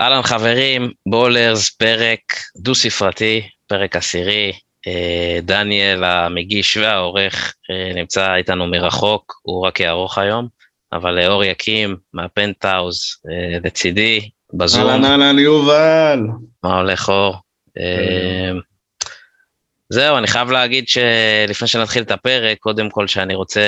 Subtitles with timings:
[0.00, 2.20] אהלן חברים, בולרס, פרק
[2.56, 4.52] דו-ספרתי, פרק עשירי.
[4.86, 10.48] אה, דניאל המגיש והעורך אה, נמצא איתנו מרחוק, הוא רק יערוך היום,
[10.92, 13.00] אבל אור יקים מהפנטהאוז
[13.64, 14.88] לצידי, בזום.
[14.88, 16.20] אהלן אהלן יובל.
[16.62, 17.36] מה הולך אור?
[19.90, 23.60] זהו, אני חייב להגיד שלפני שנתחיל את הפרק, קודם כל שאני רוצה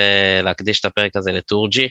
[0.42, 1.88] להקדיש את הפרק הזה לטורג'י,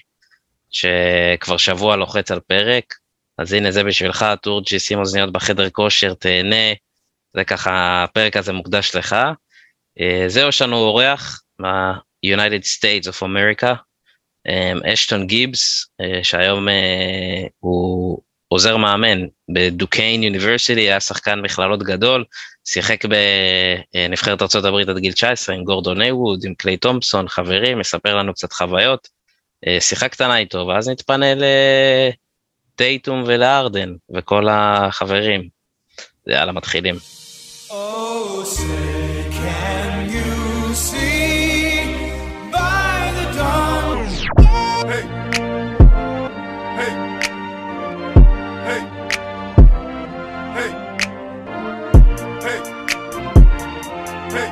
[0.70, 2.94] שכבר שבוע לוחץ על פרק,
[3.38, 6.74] אז הנה זה בשבילך, טורג'י, שים אוזניות בחדר כושר, תהנה,
[7.34, 9.16] זה ככה, הפרק הזה מוקדש לך.
[10.00, 13.76] אה, זהו, יש לנו אורח מה-United States of America,
[14.48, 16.68] אה, אשטון גיבס, אה, שהיום
[17.60, 22.26] הוא עוזר מאמן בדוקיין יוניברסיטי, היה שחקן מכללות גדול,
[22.68, 28.34] שיחק בנבחרת ארה"ב עד גיל 19 עם גורדון איווד, עם קליי תומפסון, חברים, מספר לנו
[28.34, 29.08] קצת חוויות.
[29.80, 31.26] שיחה קטנה איתו, ואז נתפנה
[32.77, 35.49] לטייטום ולארדן וכל החברים.
[36.27, 36.97] יאללה, מתחילים.
[37.71, 41.95] Oh, say can you see
[42.53, 43.99] by the dawn?
[44.91, 45.05] Hey,
[46.79, 46.93] hey,
[48.67, 48.81] hey,
[50.57, 50.71] hey,
[52.47, 52.61] hey,
[54.35, 54.51] hey.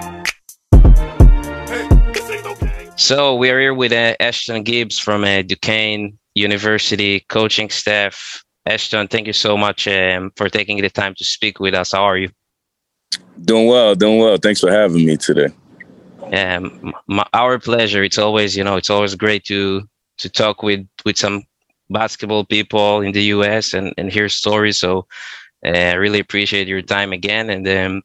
[2.96, 8.43] So we are here with uh, Ashton Gibbs from uh, Duquesne University coaching staff.
[8.65, 11.91] Ashton, thank you so much um, for taking the time to speak with us.
[11.93, 12.29] How are you?
[13.43, 14.37] Doing well, doing well.
[14.37, 15.47] Thanks for having me today.
[16.33, 18.03] Um, my, our pleasure.
[18.03, 21.43] It's always, you know, it's always great to to talk with with some
[21.89, 23.73] basketball people in the U.S.
[23.73, 24.79] and and hear stories.
[24.79, 25.05] So,
[25.65, 27.49] uh, I really appreciate your time again.
[27.49, 28.01] And um,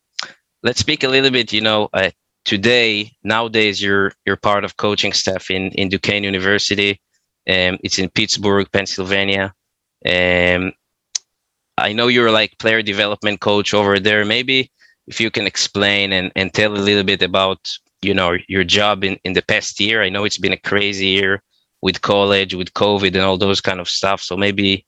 [0.63, 1.53] let's speak a little bit.
[1.53, 2.11] You know, uh,
[2.45, 7.01] today nowadays you're you're part of coaching staff in in Duquesne University.
[7.49, 9.55] Um, it's in Pittsburgh, Pennsylvania.
[10.05, 10.73] Um,
[11.79, 14.25] I know you're like player development coach over there.
[14.25, 14.71] Maybe
[15.07, 17.71] if you can explain and, and tell a little bit about
[18.03, 21.09] you know your job in, in the past year i know it's been a crazy
[21.09, 21.43] year
[21.83, 24.87] with college with covid and all those kind of stuff so maybe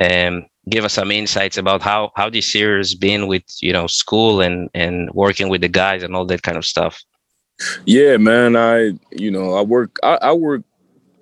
[0.00, 3.86] um, give us some insights about how how this year has been with you know
[3.86, 7.02] school and and working with the guys and all that kind of stuff
[7.86, 10.62] yeah man i you know i work i, I work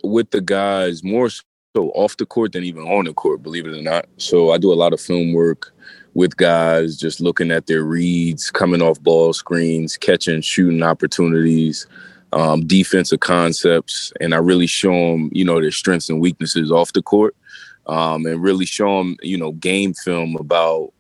[0.05, 3.79] with the guys more so off the court than even on the court believe it
[3.79, 5.73] or not so i do a lot of film work
[6.19, 11.87] with guys, just looking at their reads, coming off ball screens, catching, shooting opportunities,
[12.33, 16.93] um, defensive concepts, and I really show them, you know, their strengths and weaknesses off
[16.93, 17.37] the court,
[17.87, 20.93] um, and really show them, you know, game film about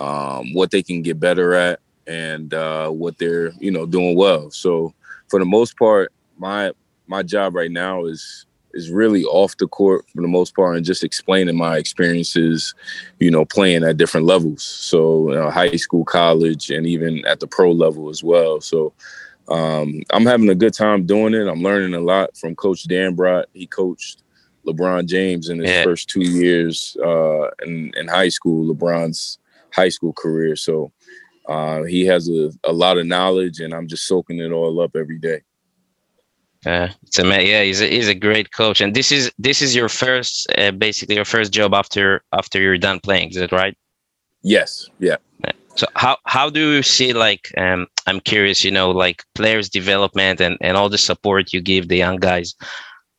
[0.00, 4.50] um, what they can get better at and uh, what they're, you know, doing well.
[4.50, 4.92] So
[5.28, 6.72] for the most part, my
[7.06, 10.84] my job right now is is really off the court for the most part and
[10.84, 12.74] just explaining my experiences,
[13.18, 14.62] you know, playing at different levels.
[14.62, 18.60] So uh, high school, college, and even at the pro level as well.
[18.60, 18.92] So
[19.48, 21.48] um, I'm having a good time doing it.
[21.48, 23.46] I'm learning a lot from Coach Dambrot.
[23.54, 24.22] He coached
[24.66, 25.84] LeBron James in his yeah.
[25.84, 29.38] first two years uh, in, in high school, LeBron's
[29.70, 30.56] high school career.
[30.56, 30.92] So
[31.48, 34.96] uh, he has a, a lot of knowledge, and I'm just soaking it all up
[34.96, 35.42] every day.
[36.66, 39.74] Uh, it's a yeah, he's a, he's a great coach, and this is this is
[39.74, 43.30] your first, uh, basically your first job after after you're done playing.
[43.30, 43.76] Is that right?
[44.42, 44.88] Yes.
[44.98, 45.16] Yeah.
[45.76, 50.40] So how how do you see like um, I'm curious, you know, like players development
[50.40, 52.54] and and all the support you give the young guys.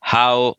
[0.00, 0.56] How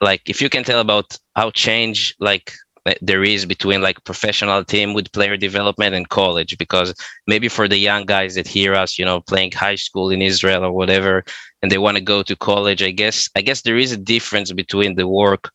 [0.00, 2.52] like if you can tell about how change like
[3.00, 6.94] there is between like professional team with player development and college because
[7.26, 10.64] maybe for the young guys that hear us you know playing high school in israel
[10.64, 11.24] or whatever
[11.62, 14.50] and they want to go to college i guess i guess there is a difference
[14.52, 15.52] between the work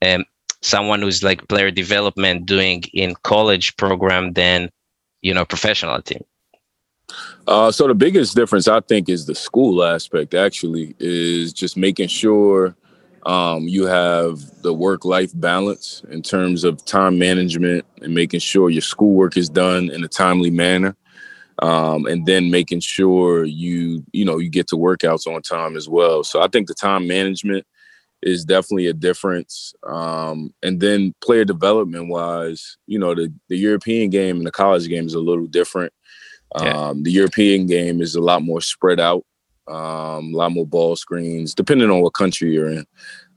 [0.00, 0.24] and
[0.62, 4.70] someone who's like player development doing in college program than
[5.22, 6.22] you know professional team.
[7.46, 12.08] Uh, so the biggest difference i think is the school aspect actually is just making
[12.08, 12.76] sure
[13.26, 18.70] um, you have the work life balance in terms of time management and making sure
[18.70, 20.96] your schoolwork is done in a timely manner.
[21.60, 25.88] Um, and then making sure you you know you get to workouts on time as
[25.88, 26.22] well.
[26.22, 27.66] So I think the time management
[28.22, 29.74] is definitely a difference.
[29.84, 34.88] Um, and then player development wise, you know the the European game and the college
[34.88, 35.92] game is a little different.
[36.60, 36.70] Yeah.
[36.70, 39.24] Um, the European game is a lot more spread out
[39.68, 42.86] um, a lot more ball screens, depending on what country you're in.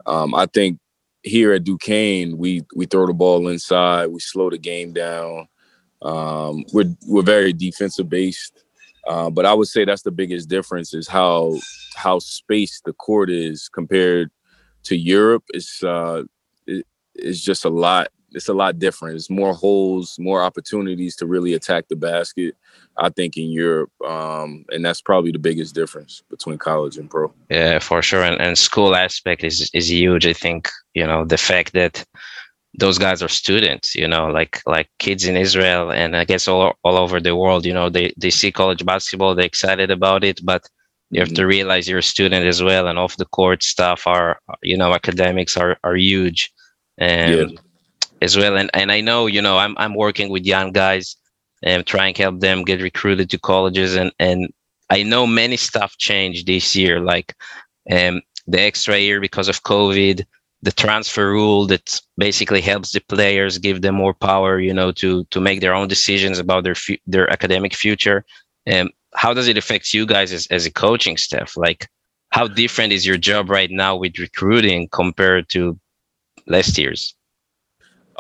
[0.06, 0.80] Um, I think
[1.24, 5.48] here at Duquesne, we we throw the ball inside, we slow the game down.
[6.02, 8.64] Um, we're we're very defensive based,
[9.08, 11.60] uh, but I would say that's the biggest difference is how
[11.96, 14.32] how spaced the court is compared
[14.84, 15.44] to Europe.
[15.50, 16.24] It's uh,
[16.66, 19.16] it, it's just a lot it's a lot different.
[19.16, 22.56] It's more holes, more opportunities to really attack the basket.
[22.98, 27.34] I think in Europe, um, and that's probably the biggest difference between college and pro.
[27.50, 28.24] Yeah, for sure.
[28.24, 30.26] And, and school aspect is is huge.
[30.26, 32.06] I think you know the fact that
[32.78, 36.74] those guys are students you know like like kids in israel and i guess all,
[36.86, 40.40] all over the world you know they, they see college basketball they're excited about it
[40.46, 40.64] but
[41.10, 41.50] you have to mm-hmm.
[41.50, 45.58] realize you're a student as well and off the court stuff are you know academics
[45.58, 46.50] are are huge
[46.98, 47.58] and yeah.
[48.22, 48.58] As well.
[48.58, 51.16] And and i know you know i'm i'm working with young guys
[51.64, 53.96] and trying to help them get recruited to colleges.
[53.96, 54.50] And and
[54.90, 57.36] i know many stuff changed this year like
[57.92, 60.26] um the extra year because of covid
[60.64, 65.24] the transfer rule that basically helps the players give them more power you know to
[65.26, 68.24] to make their own decisions about their fu- their academic future.
[68.66, 71.58] And how does it affect you guys as, as a coaching staff?
[71.58, 71.88] Like
[72.30, 75.80] how different is your job right now with recruiting compared to
[76.48, 77.16] last year's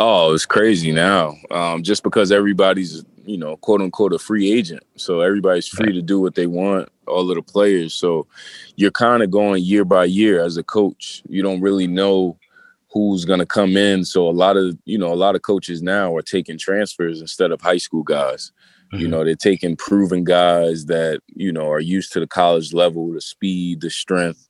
[0.02, 4.84] oh it's crazy now um, just because everybody's you know quote unquote a free agent
[4.96, 7.94] so everybody's free to do what they want all of the players.
[7.94, 8.26] So
[8.76, 11.22] you're kind of going year by year as a coach.
[11.28, 12.38] You don't really know
[12.92, 14.04] who's going to come in.
[14.06, 17.52] So a lot of, you know, a lot of coaches now are taking transfers instead
[17.52, 18.52] of high school guys.
[18.92, 19.02] Mm-hmm.
[19.02, 23.14] You know, they're taking proven guys that, you know, are used to the college level,
[23.14, 24.50] the speed, the strength.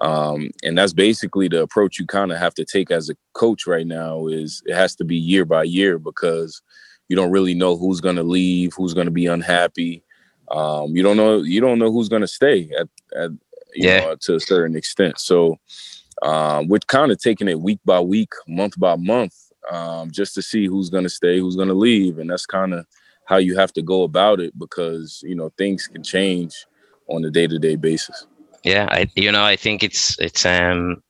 [0.00, 3.66] Um, and that's basically the approach you kind of have to take as a coach
[3.66, 6.62] right now is it has to be year by year because
[7.08, 10.02] you don't really know who's going to leave, who's going to be unhappy
[10.50, 13.30] um, you don't know you don't know who's going to stay at, at
[13.74, 14.00] yeah.
[14.00, 15.20] Know, to a certain extent.
[15.20, 15.56] So
[16.22, 19.34] um, we're kind of taking it week by week, month by month,
[19.70, 22.74] um, just to see who's going to stay, who's going to leave, and that's kind
[22.74, 22.84] of
[23.26, 26.66] how you have to go about it because you know things can change
[27.06, 28.26] on a day to day basis.
[28.64, 31.02] Yeah, I you know I think it's it's um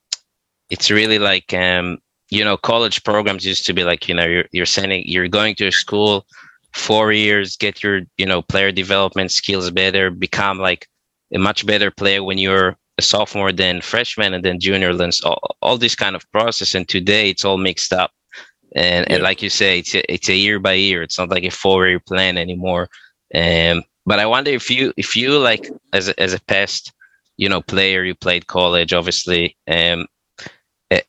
[0.71, 1.99] it's really like um
[2.31, 5.55] you know college programs used to be like you know you're you're sending you're going
[5.57, 6.27] to a school
[6.73, 10.87] four years, get your you know player development skills better, become like
[11.35, 14.95] a much better player when you're a sophomore than freshman and then junior.
[14.95, 16.75] Then all, all this kind of process.
[16.75, 18.13] And today it's all mixed up.
[18.77, 19.15] And, yeah.
[19.15, 21.03] and like you say, it's a, it's a year by year.
[21.03, 22.89] It's not like a four year plan anymore.
[23.35, 26.93] Um, but I wonder if you if you like as a, as a past
[27.41, 29.57] you know player, you played college, obviously.
[29.67, 30.07] Um,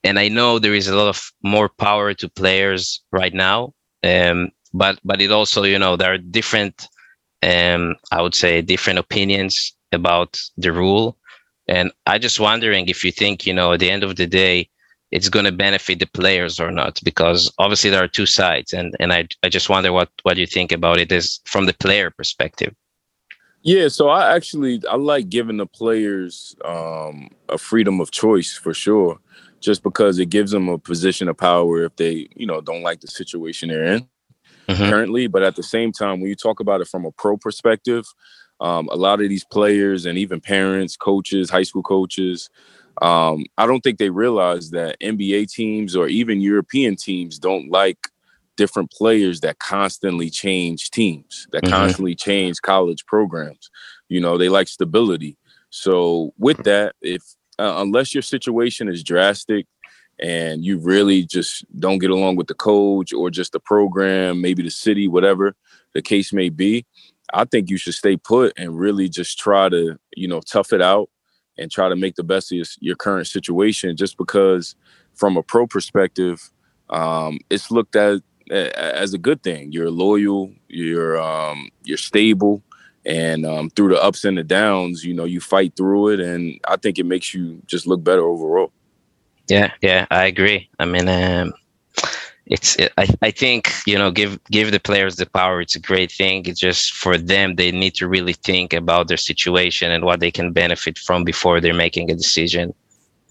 [0.04, 3.74] and I know there is a lot of more power to players right now.
[4.04, 6.88] Um, but but it also you know there are different
[7.44, 11.18] um i would say different opinions about the rule
[11.68, 14.68] and i just wondering if you think you know at the end of the day
[15.12, 18.96] it's going to benefit the players or not because obviously there are two sides and
[19.00, 22.10] and i, I just wonder what what you think about it is from the player
[22.10, 22.74] perspective
[23.64, 28.74] yeah so i actually i like giving the players um a freedom of choice for
[28.74, 29.20] sure
[29.60, 33.00] just because it gives them a position of power if they you know don't like
[33.02, 34.08] the situation they're in
[34.68, 34.90] mm-hmm.
[34.90, 35.28] currently.
[35.28, 38.06] But at the same time, when you talk about it from a pro perspective,
[38.60, 42.50] um, a lot of these players and even parents, coaches, high school coaches,
[43.02, 47.98] um, I don't think they realize that NBA teams or even European teams don't like
[48.58, 51.74] different players that constantly change teams, that mm-hmm.
[51.74, 53.70] constantly change college programs.
[54.10, 55.38] You know, they like stability.
[55.70, 57.24] So with that, if
[57.60, 59.68] uh, unless your situation is drastic
[60.20, 64.64] and you really just don't get along with the coach or just the program, maybe
[64.64, 65.56] the city, whatever
[65.94, 66.86] the case may be,
[67.34, 70.82] I think you should stay put and really just try to, you know, tough it
[70.82, 71.10] out
[71.58, 73.96] and try to make the best of your, your current situation.
[73.96, 74.76] Just because,
[75.14, 76.52] from a pro perspective,
[76.90, 79.72] um, it's looked at as a good thing.
[79.72, 82.62] You're loyal, you're um, you're stable,
[83.06, 86.60] and um, through the ups and the downs, you know, you fight through it, and
[86.68, 88.72] I think it makes you just look better overall.
[89.48, 90.70] Yeah, yeah, I agree.
[90.80, 91.54] I mean, um,
[92.52, 95.80] it's it, I, I think you know give give the players the power it's a
[95.80, 100.04] great thing it's just for them they need to really think about their situation and
[100.04, 102.74] what they can benefit from before they're making a decision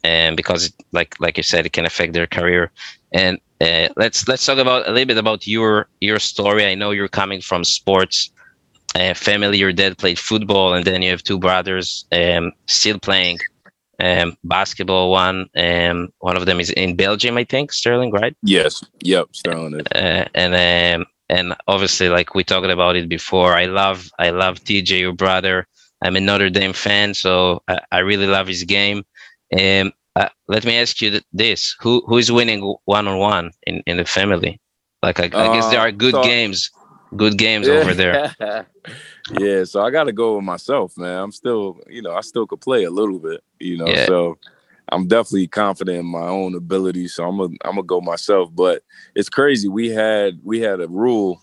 [0.05, 2.71] and because like like you said it can affect their career
[3.13, 6.91] and uh, let's let's talk about a little bit about your your story i know
[6.91, 8.31] you're coming from sports
[8.95, 13.39] uh, family your dad played football and then you have two brothers um, still playing
[14.01, 15.49] um, basketball one.
[15.57, 18.37] Um, one of them is in Belgium, I think, Sterling, right?
[18.43, 18.83] Yes.
[19.03, 19.81] Yep, Sterling.
[19.95, 24.61] Uh, and um, and obviously, like we talked about it before, I love I love
[24.61, 25.67] TJ, your brother.
[26.03, 29.05] I'm a Notre Dame fan, so I, I really love his game.
[29.59, 33.83] Um, uh, let me ask you this: Who who is winning one on one in
[33.87, 34.61] in the family?
[35.03, 36.71] Like I, I guess there are good uh, so, games,
[37.17, 37.75] good games yeah.
[37.75, 38.37] over there.
[39.39, 41.23] yeah, so I got to go with myself, man.
[41.23, 43.87] I'm still, you know, I still could play a little bit, you know.
[43.87, 44.07] Yeah.
[44.07, 44.39] So
[44.91, 48.51] I'm definitely confident in my own ability, so I'm a I'm gonna go myself.
[48.53, 48.83] But
[49.15, 49.69] it's crazy.
[49.69, 51.41] We had we had a rule,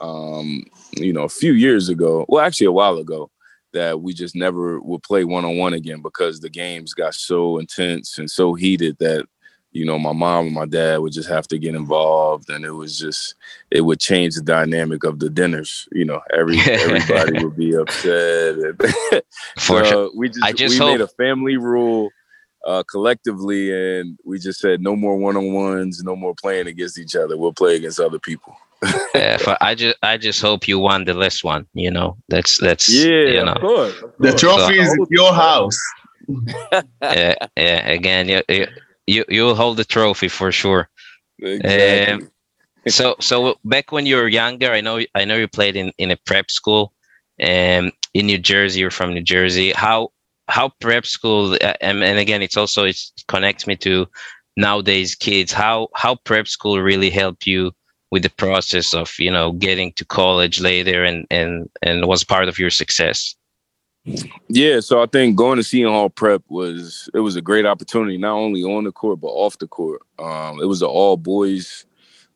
[0.00, 2.26] um, you know, a few years ago.
[2.28, 3.30] Well, actually, a while ago,
[3.72, 7.58] that we just never would play one on one again because the games got so
[7.58, 9.26] intense and so heated that
[9.72, 12.72] you know my mom and my dad would just have to get involved and it
[12.72, 13.34] was just
[13.70, 18.56] it would change the dynamic of the dinners you know every everybody would be upset
[19.58, 20.10] For so sure.
[20.16, 22.10] we just, just we hope- made a family rule
[22.66, 27.38] uh, collectively and we just said no more one-on-ones no more playing against each other
[27.38, 28.54] we'll play against other people
[29.14, 31.66] yeah, I just I just hope you won the last one.
[31.74, 33.52] You know, that's that's yeah, you know.
[33.52, 35.78] of course, of The trophy So- is in your house.
[37.02, 37.88] yeah, yeah.
[37.88, 38.66] Again, you you
[39.06, 40.88] you you'll hold the trophy for sure.
[41.38, 42.24] exactly.
[42.24, 42.30] Um,
[42.88, 46.10] so so back when you were younger, I know I know you played in in
[46.10, 46.92] a prep school,
[47.42, 48.80] um, in New Jersey.
[48.80, 49.72] You're from New Jersey.
[49.72, 50.08] How
[50.48, 54.06] how prep school uh, and, and again, it's also it connects me to
[54.56, 55.52] nowadays kids.
[55.52, 57.72] How how prep school really help you
[58.10, 62.48] with the process of you know getting to college later and and and was part
[62.48, 63.34] of your success.
[64.48, 68.16] Yeah, so I think going to Seton Hall Prep was it was a great opportunity,
[68.16, 70.02] not only on the court but off the court.
[70.18, 71.84] Um, it was an all boys,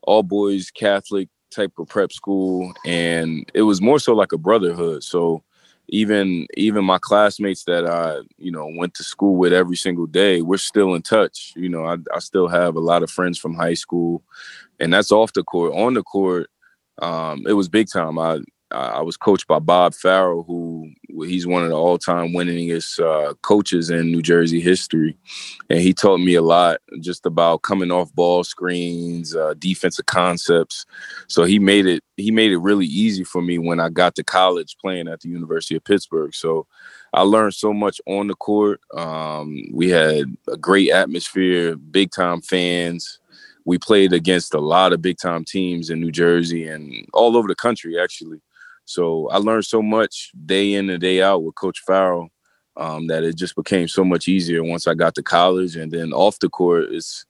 [0.03, 5.03] all boys Catholic type of prep school, and it was more so like a brotherhood.
[5.03, 5.43] So
[5.87, 10.41] even even my classmates that I you know went to school with every single day,
[10.41, 11.53] we're still in touch.
[11.55, 14.23] You know, I, I still have a lot of friends from high school,
[14.79, 15.73] and that's off the court.
[15.73, 16.49] On the court,
[17.01, 18.17] um, it was big time.
[18.19, 18.39] I
[18.71, 20.91] I was coached by Bob Farrell, who
[21.25, 25.17] he's one of the all-time winningest uh, coaches in New Jersey history,
[25.69, 30.85] and he taught me a lot just about coming off ball screens, uh, defensive concepts.
[31.27, 34.23] So he made it he made it really easy for me when I got to
[34.23, 36.33] college playing at the University of Pittsburgh.
[36.33, 36.65] So
[37.13, 38.81] I learned so much on the court.
[38.95, 43.19] Um, we had a great atmosphere, big time fans.
[43.65, 47.47] We played against a lot of big time teams in New Jersey and all over
[47.47, 48.41] the country, actually.
[48.85, 52.29] So I learned so much day in and day out with Coach Farrell
[52.77, 55.75] um, that it just became so much easier once I got to college.
[55.75, 57.25] And then off the court, it's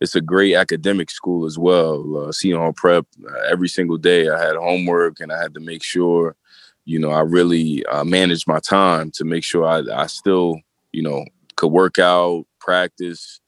[0.00, 2.26] it's a great academic school as well.
[2.26, 3.06] Uh, Seton Prep.
[3.26, 6.36] Uh, every single day, I had homework, and I had to make sure,
[6.84, 10.58] you know, I really uh, managed my time to make sure I, I still,
[10.92, 11.24] you know,
[11.56, 13.40] could work out, practice,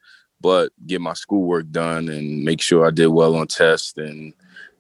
[0.47, 4.33] but get my schoolwork done and make sure I did well on tests and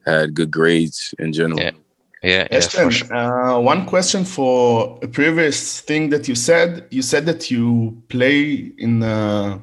[0.06, 1.60] had good grades in general.
[1.60, 1.72] Yeah.
[2.22, 3.14] Yeah, yeah, sure.
[3.14, 6.86] uh, one question for a previous thing that you said.
[6.90, 9.58] You said that you play in uh,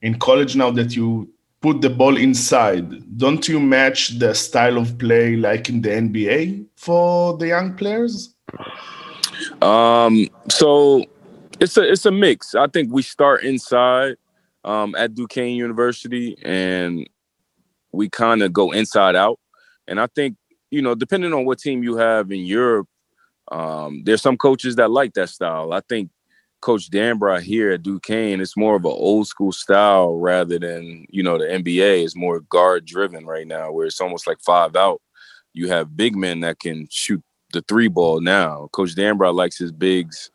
[0.00, 1.28] in college now that you
[1.60, 2.86] put the ball inside.
[3.18, 8.34] Don't you match the style of play like in the NBA for the young players?
[9.60, 11.04] Um, so
[11.60, 12.54] it's a it's a mix.
[12.54, 14.16] I think we start inside
[14.64, 17.08] um, at Duquesne University, and
[17.92, 19.38] we kind of go inside out.
[19.86, 20.36] And I think
[20.70, 22.88] you know, depending on what team you have in Europe,
[23.52, 25.72] um, there's some coaches that like that style.
[25.72, 26.10] I think
[26.60, 31.22] Coach Dambrot here at Duquesne, it's more of an old school style rather than you
[31.22, 35.00] know the NBA is more guard driven right now, where it's almost like five out.
[35.52, 38.68] You have big men that can shoot the three ball now.
[38.72, 40.30] Coach Dambrot likes his bigs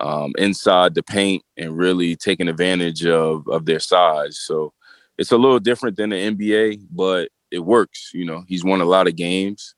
[0.00, 4.38] um, inside the paint and really taking advantage of of their size.
[4.40, 4.72] So
[5.18, 8.10] it's a little different than the NBA, but it works.
[8.14, 9.74] You know, he's won a lot of games,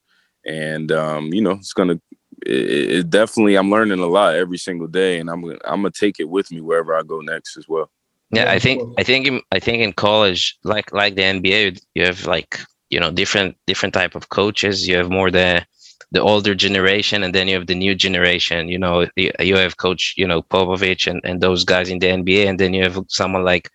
[0.46, 2.00] and um, you know, it's gonna.
[2.46, 6.20] It, it definitely, I'm learning a lot every single day, and I'm I'm gonna take
[6.20, 7.90] it with me wherever I go next as well.
[8.30, 8.94] Yeah, I think.
[8.98, 13.00] I think in, I think in college, like like the NBA, you have like you
[13.00, 14.86] know different different type of coaches.
[14.86, 15.64] You have more the
[16.12, 18.68] the older generation, and then you have the new generation.
[18.68, 22.46] You know, you, have Coach you know Popovich and and those guys in the NBA,
[22.48, 23.70] and then you have someone like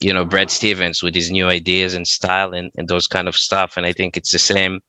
[0.00, 3.36] you know Brad Stevens with his new ideas and style and and those kind of
[3.36, 3.76] stuff.
[3.76, 4.80] And I think it's the same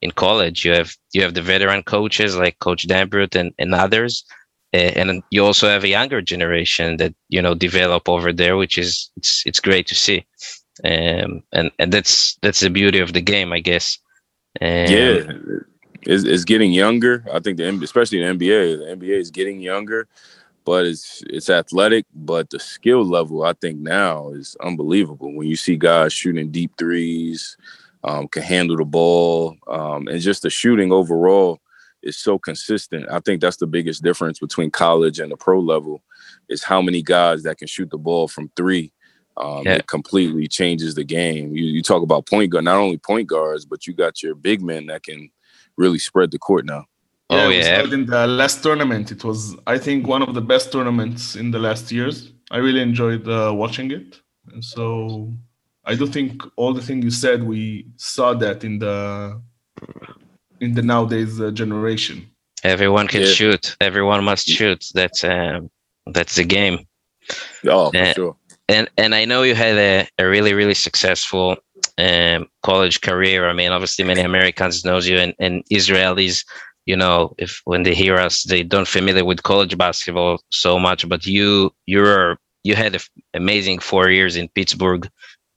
[0.00, 0.64] in college.
[0.64, 4.24] You have you have the veteran coaches like Coach Dambrot and and others.
[4.74, 9.10] And you also have a younger generation that you know develop over there, which is
[9.16, 10.26] it's it's great to see,
[10.84, 13.98] um, and and that's that's the beauty of the game, I guess.
[14.60, 15.22] Um, yeah,
[16.02, 17.24] it's, it's getting younger.
[17.32, 20.08] I think the especially the NBA, the NBA is getting younger,
[20.64, 22.06] but it's it's athletic.
[22.14, 25.34] But the skill level, I think now is unbelievable.
[25.34, 27.56] When you see guys shooting deep threes,
[28.04, 31.60] um, can handle the ball, um, and just the shooting overall
[32.02, 33.06] is so consistent.
[33.10, 36.02] I think that's the biggest difference between college and the pro level
[36.48, 38.92] is how many guys that can shoot the ball from three.
[39.36, 39.74] Um, Yeah.
[39.74, 41.54] It completely changes the game.
[41.54, 44.62] You, you talk about point guard, not only point guards, but you got your big
[44.62, 45.30] men that can
[45.78, 46.84] really spread the court now.
[47.30, 49.06] Yeah, Oh yeah, in the last tournament.
[49.16, 52.16] It was, I think, one of the best tournaments in the last years.
[52.50, 54.20] I really enjoyed uh, watching it.
[54.52, 54.80] And so
[55.84, 58.96] I do think all the things you said, we saw that in the
[60.60, 62.26] in the nowadays uh, generation.
[62.64, 63.34] everyone can Yeah.
[63.38, 63.76] shoot.
[63.80, 64.80] Everyone must shoot.
[64.94, 65.70] That's um,
[66.16, 66.76] that's the game.
[67.66, 68.12] Oh, for Yeah.
[68.14, 68.34] sure.
[68.68, 71.56] and and I know you had a, a really really successful
[71.98, 73.48] um, college career.
[73.48, 76.44] I mean, obviously many Americans knows you, and, and Israelis,
[76.86, 81.08] you know, if when they hear us, they don't familiar with college basketball so much.
[81.08, 83.00] But you you're you had an
[83.34, 85.08] amazing four years in Pittsburgh.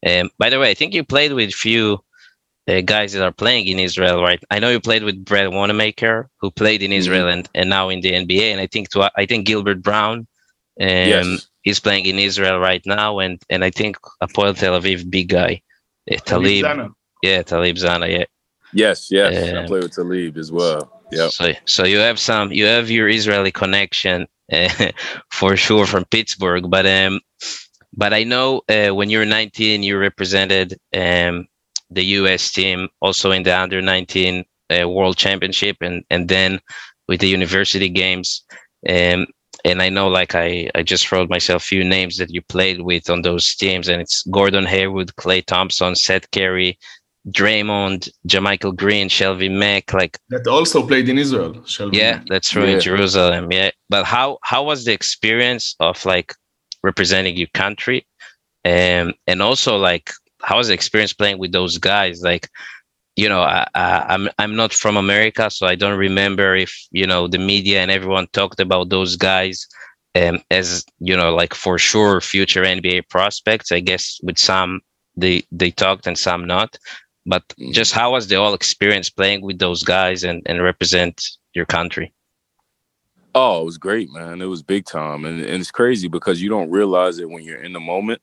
[0.05, 2.03] Um, by the way, I think you played with few
[2.67, 4.43] uh, guys that are playing in Israel, right?
[4.50, 8.01] I know you played with Brad Wanamaker, who played in Israel and, and now in
[8.01, 10.19] the NBA, and I think to, I think Gilbert Brown.
[10.19, 10.27] Um,
[10.79, 11.48] Yes.
[11.63, 15.62] He's playing in Israel right now, and and I think Hapoel Tel Aviv big guy,
[16.10, 16.93] uh, Talib, Zanna.
[17.22, 18.25] yeah, Talib Zanna, yeah.
[18.74, 19.53] Yes, yes.
[19.53, 21.01] I Um, play with Talib as well.
[21.12, 21.31] Yep.
[21.31, 24.70] So so you have some, you have your Israeli connection uh,
[25.31, 27.20] for sure from Pittsburgh, but um,
[27.93, 31.48] but I know uh, when you were 19, you represented um
[31.89, 32.53] the U.S.
[32.53, 36.60] team also in the under 19 uh, World Championship, and and then
[37.10, 38.43] with the university games.
[38.89, 39.27] Um,
[39.65, 42.81] and I know, like I, I just wrote myself a few names that you played
[42.81, 46.77] with on those teams, and it's Gordon Hayward, Klay Thompson, Seth Curry,
[47.29, 49.93] Draymond, JaMychal Green, Shelvin Mack.
[49.93, 51.63] Like, That also played in Israel.
[51.65, 51.97] Shelby.
[51.97, 52.75] yeah, that's true Yeah.
[52.75, 53.51] in Jerusalem.
[53.51, 56.33] Yeah, but how how was the experience of like
[56.83, 58.05] representing your country,
[58.63, 62.21] and and also like how was the experience playing with those guys?
[62.23, 62.49] Like,
[63.15, 67.05] you know, I, I, I'm I'm not from America, so I don't remember if you
[67.05, 69.67] know the media and everyone talked about those guys
[70.15, 73.71] um, as you know, like for sure future NBA prospects.
[73.71, 74.81] I guess with some
[75.15, 76.77] they they talked and some not.
[77.25, 77.73] But Mhm.
[77.73, 81.21] just how was the whole experience playing with those guys and, and represent
[81.53, 82.13] your country?
[83.33, 84.41] Oh, it was great, man.
[84.41, 87.61] It was big time, and, and it's crazy because you don't realize it when you're
[87.61, 88.21] in the moment.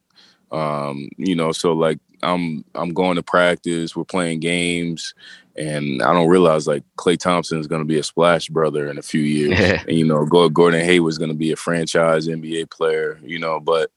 [0.50, 5.14] Um, you know, so like I'm I'm going to practice, we're playing games,
[5.56, 8.98] and I don't realize like Klay Thompson is going to be a splash brother in
[8.98, 12.70] a few years, and you know, Gordon Hayward is going to be a franchise NBA
[12.70, 13.20] player.
[13.22, 13.90] You know, but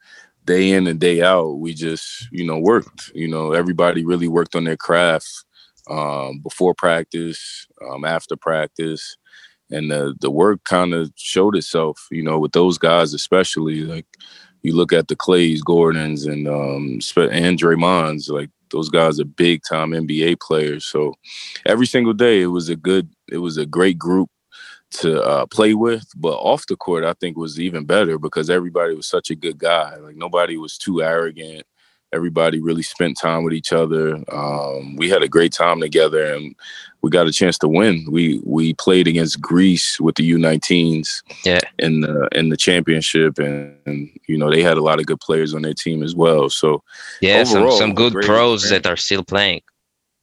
[0.45, 3.11] day in and day out, we just you know worked.
[3.13, 5.29] You know, everybody really worked on their craft
[5.89, 9.17] um, before practice, um, after practice
[9.71, 13.81] and the the work kind of showed itself, you know, with those guys especially.
[13.81, 14.05] Like
[14.63, 19.61] you look at the Klays, Gordons, and um and Draymonds, like those guys are big
[19.67, 20.85] time NBA players.
[20.85, 21.13] So
[21.65, 24.29] every single day, it was a good, it was a great group
[24.91, 26.05] to uh, play with.
[26.15, 29.57] But off the court, I think was even better because everybody was such a good
[29.57, 29.95] guy.
[29.97, 31.65] Like nobody was too arrogant.
[32.13, 34.21] Everybody really spent time with each other.
[34.31, 36.53] Um, we had a great time together, and
[37.01, 38.05] we got a chance to win.
[38.11, 41.59] We we played against Greece with the U19s Yeah.
[41.79, 45.21] in the in the championship, and, and you know they had a lot of good
[45.21, 46.49] players on their team as well.
[46.49, 46.83] So
[47.21, 48.83] Yeah, some, Overall, some a good pros experience.
[48.85, 49.61] that are still playing.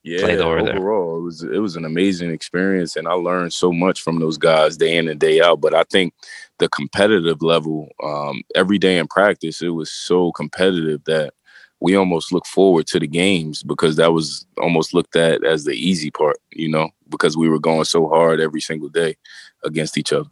[0.05, 0.77] yeah, Played over there.
[0.77, 4.37] overall it was it was an amazing experience, and I learned so much from those
[4.37, 5.61] guys day in and day out.
[5.63, 6.13] But I think
[6.59, 11.33] the competitive level, um, every day in practice, it was so competitive that
[11.81, 15.73] we almost look forward to the games because that was almost looked at as the
[15.73, 19.17] easy part, you know, because we were going so hard every single day
[19.65, 20.29] against each other.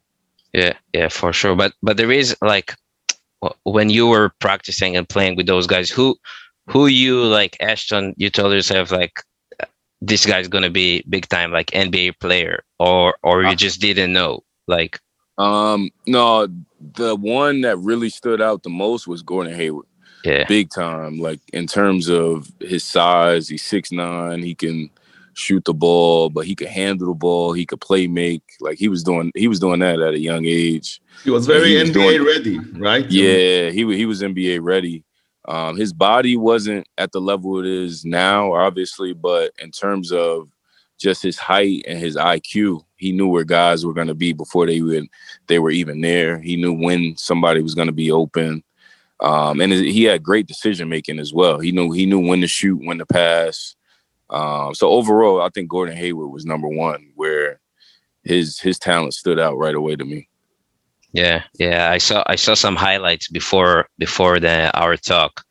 [0.53, 1.55] Yeah, yeah, for sure.
[1.55, 2.75] But but there is like
[3.65, 6.17] when you were practicing and playing with those guys, who
[6.69, 9.23] who you like Ashton, you told yourself like
[10.01, 14.13] this guy's gonna be big time like NBA player, or or you Uh, just didn't
[14.13, 14.43] know.
[14.67, 15.01] Like
[15.39, 16.49] Um, no,
[16.95, 19.87] the one that really stood out the most was Gordon Hayward.
[20.27, 21.19] Yeah, big time.
[21.19, 24.43] Like in terms of his size, he's six nine.
[24.43, 24.91] He can
[25.35, 27.53] shoot the ball, but he could handle the ball.
[27.53, 28.43] He could play make.
[28.61, 31.01] Like he was doing, he was doing that at a young age.
[31.25, 33.11] He was very He was NBA doing- ready, right?
[33.11, 35.05] Yeah, he he was NBA ready.
[35.49, 40.49] Um, his body wasn't at the level it is now, obviously, but in terms of
[40.99, 44.67] just his height and his IQ, he knew where guys were going to be before
[44.67, 45.07] they would
[45.47, 46.41] they were even there.
[46.41, 48.65] He knew when somebody was going to be open,
[49.21, 51.59] um, and he had great decision making as well.
[51.59, 53.75] He knew he knew when to shoot, when to pass.
[54.31, 57.61] Um, so overall, I think Gordon Hayward was number one, where
[58.25, 60.29] his his talent stood out right away to me.
[61.13, 61.91] yeah, yeah.
[61.91, 65.45] I saw I saw some highlights before before the our talk,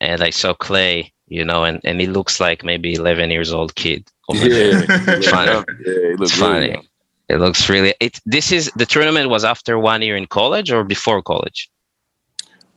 [0.00, 3.74] and I saw Klay, you know, and and he looks like maybe eleven years old
[3.74, 4.08] kid.
[4.28, 4.82] over there.
[5.22, 5.50] Funny.
[5.52, 6.88] Yeah, It's really funny.
[7.28, 7.94] It looks really.
[8.00, 11.68] It this is the tournament was after one year in college or before college.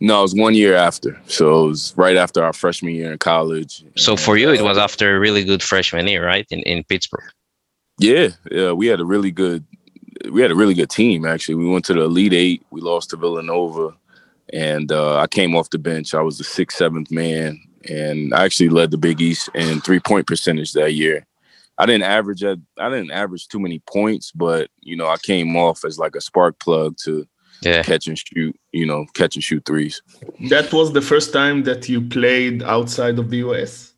[0.06, 1.20] No, it was one year after.
[1.26, 3.84] So it was right after our freshman year in college.
[3.96, 6.46] So for you, it was Uh, after a really good freshman year, right?
[6.52, 7.32] In in Pittsburgh.
[7.98, 8.72] Yeah, yeah.
[8.74, 9.65] We had a really good
[10.30, 11.56] we had a really good team actually.
[11.56, 12.63] We went to the Elite Eight.
[12.70, 13.96] We lost to Villanova,
[14.54, 16.13] and uh, I came off the bench.
[16.13, 20.00] I was the sixth, seventh man, and I actually led the Big East in three
[20.00, 21.26] point percentage that year.
[21.80, 25.56] I didn't average at I didn't average too many points, but you know I came
[25.56, 27.28] off as like a spark plug to
[27.62, 27.84] yeah.
[27.84, 28.56] catch and shoot.
[28.72, 30.02] You know, catch and shoot threes.
[30.50, 33.94] That was the first time that you played outside of the US.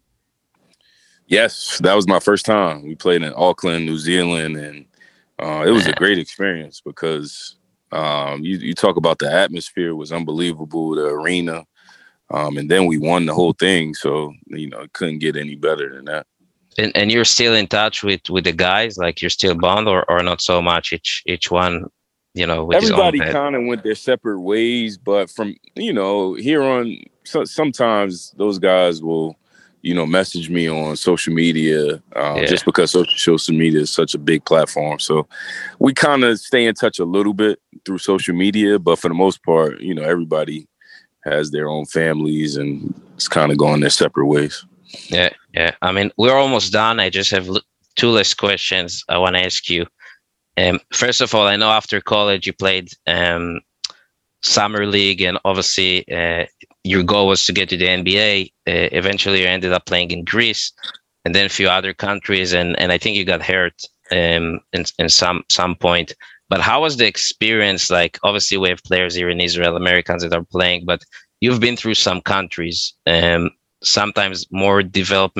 [1.27, 2.83] Yes, that was my first time.
[2.83, 4.85] We played in Auckland, New Zealand, and
[5.39, 7.57] uh, it was a great experience because
[7.91, 11.65] um, you, you talk about the atmosphere was unbelievable, the arena,
[12.29, 13.93] um, and then we won the whole thing.
[13.93, 16.27] So you know, it couldn't get any better than that.
[16.77, 20.09] And, and you're still in touch with with the guys, like you're still bond, or,
[20.09, 20.93] or not so much.
[20.93, 21.87] Each each one,
[22.37, 24.97] you know, everybody kind of went their separate ways.
[24.97, 29.37] But from you know here on, so, sometimes those guys will
[29.87, 32.45] you know, message me on social media um, yeah.
[32.45, 34.99] just because social media is such a big platform.
[34.99, 35.27] So
[35.79, 39.13] we kind of stay in touch a little bit through social media, but for the
[39.13, 40.67] most part, you know, everybody
[41.23, 44.65] has their own families and it's kind of going their separate ways.
[45.07, 45.75] Yeah, yeah.
[45.81, 46.99] I mean, we're almost done.
[46.99, 47.49] I just have
[47.95, 49.85] two last questions I want to ask you.
[50.57, 53.61] Um, first of all, I know after college you played um,
[54.41, 56.45] summer league, and obviously uh,
[56.83, 58.47] your goal was to get to the NBA.
[58.67, 60.71] Uh, eventually, you ended up playing in Greece,
[61.25, 64.85] and then a few other countries, and and I think you got hurt um, in
[64.97, 66.13] in some some point.
[66.49, 68.17] But how was the experience like?
[68.23, 71.01] Obviously, we have players here in Israel, Americans that are playing, but
[71.41, 73.51] you've been through some countries, um,
[73.83, 75.37] sometimes more developed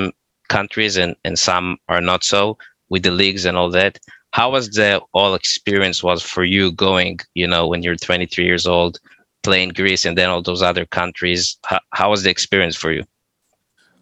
[0.48, 2.58] countries, and and some are not so
[2.90, 4.00] with the leagues and all that
[4.32, 8.66] how was the all experience was for you going you know when you're 23 years
[8.66, 9.00] old
[9.44, 11.58] playing greece and then all those other countries?
[11.66, 13.04] How, how was the experience for you?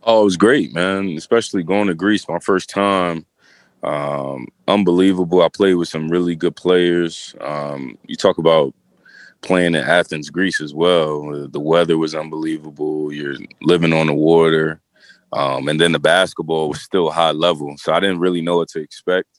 [0.04, 3.26] Oh it was great man especially going to greece my first time.
[3.84, 7.36] Um, unbelievable i played with some really good players.
[7.40, 8.74] Um, you talk about
[9.46, 14.82] playing in athens greece as well the weather was unbelievable you're living on the water
[15.34, 18.68] um, and then the basketball was still high level so i didn't really know what
[18.68, 19.35] to expect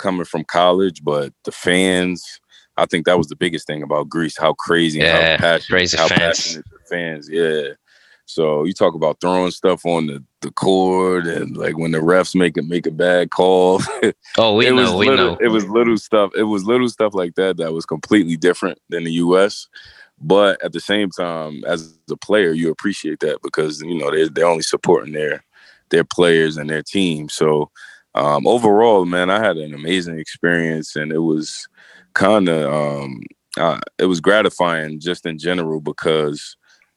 [0.00, 2.40] coming from college, but the fans,
[2.76, 5.76] I think that was the biggest thing about Greece, how crazy yeah, and how passionate,
[5.78, 6.20] crazy how fans.
[6.20, 7.28] passionate the fans.
[7.28, 7.74] Yeah.
[8.26, 12.36] So you talk about throwing stuff on the, the court and like when the refs
[12.36, 13.80] make a make a bad call.
[14.38, 15.38] Oh, we know, we little, know.
[15.40, 16.30] It was little stuff.
[16.36, 19.66] It was little stuff like that that was completely different than the US.
[20.20, 24.28] But at the same time, as a player, you appreciate that because you know they're
[24.28, 25.44] they're only supporting their
[25.88, 27.28] their players and their team.
[27.28, 27.70] So
[28.14, 31.68] um, overall, man, I had an amazing experience, and it was
[32.14, 33.22] kind of um,
[33.56, 36.56] uh, it was gratifying just in general because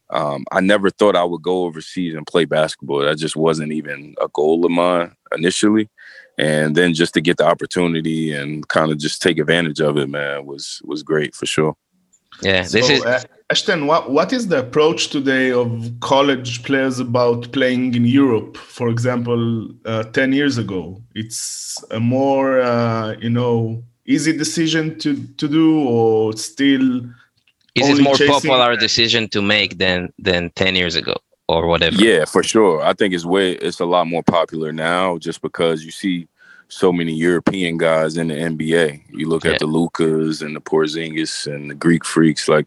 [0.10, 3.00] um, I never thought I would go overseas and play basketball.
[3.00, 5.90] That just wasn't even a goal of mine initially,
[6.38, 10.10] and then just to get the opportunity and kind of just take advantage of it,
[10.10, 11.76] man, was was great for sure.
[12.42, 13.06] Yeah, this so, is.
[13.06, 18.58] Uh, Ashton, what, what is the approach today of college players about playing in Europe?
[18.58, 25.16] For example, uh, 10 years ago, it's a more, uh, you know, easy decision to,
[25.38, 27.02] to do or still.
[27.76, 31.16] Is it more popular decision to make than, than 10 years ago
[31.48, 31.98] or whatever?
[31.98, 32.82] Yeah, for sure.
[32.82, 36.28] I think it's way, it's a lot more popular now just because you see
[36.68, 39.02] so many European guys in the NBA.
[39.12, 39.52] You look yeah.
[39.52, 42.48] at the Lucas and the Porzingis and the Greek freaks.
[42.48, 42.66] Like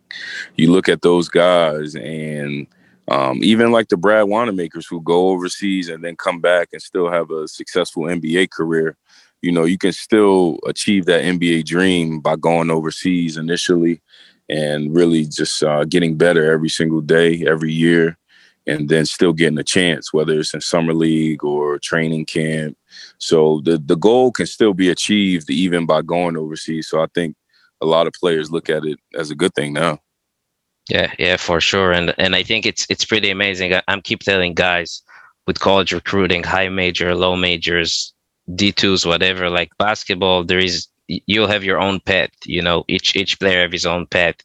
[0.56, 2.66] you look at those guys, and
[3.09, 7.11] um, even like the Brad Wanamakers who go overseas and then come back and still
[7.11, 8.96] have a successful NBA career.
[9.42, 14.00] You know, you can still achieve that NBA dream by going overseas initially
[14.48, 18.16] and really just uh, getting better every single day, every year
[18.66, 22.76] and then still getting a chance, whether it's in summer league or training camp.
[23.18, 26.88] So the the goal can still be achieved even by going overseas.
[26.88, 27.37] So I think
[27.81, 30.00] a lot of players look at it as a good thing now.
[30.88, 31.92] Yeah, yeah, for sure.
[31.92, 33.74] And and I think it's it's pretty amazing.
[33.74, 35.02] I, I'm keep telling guys
[35.46, 38.12] with college recruiting, high major, low majors,
[38.50, 43.38] D2s, whatever, like basketball, there is you'll have your own pet, you know, each each
[43.38, 44.42] player have his own pet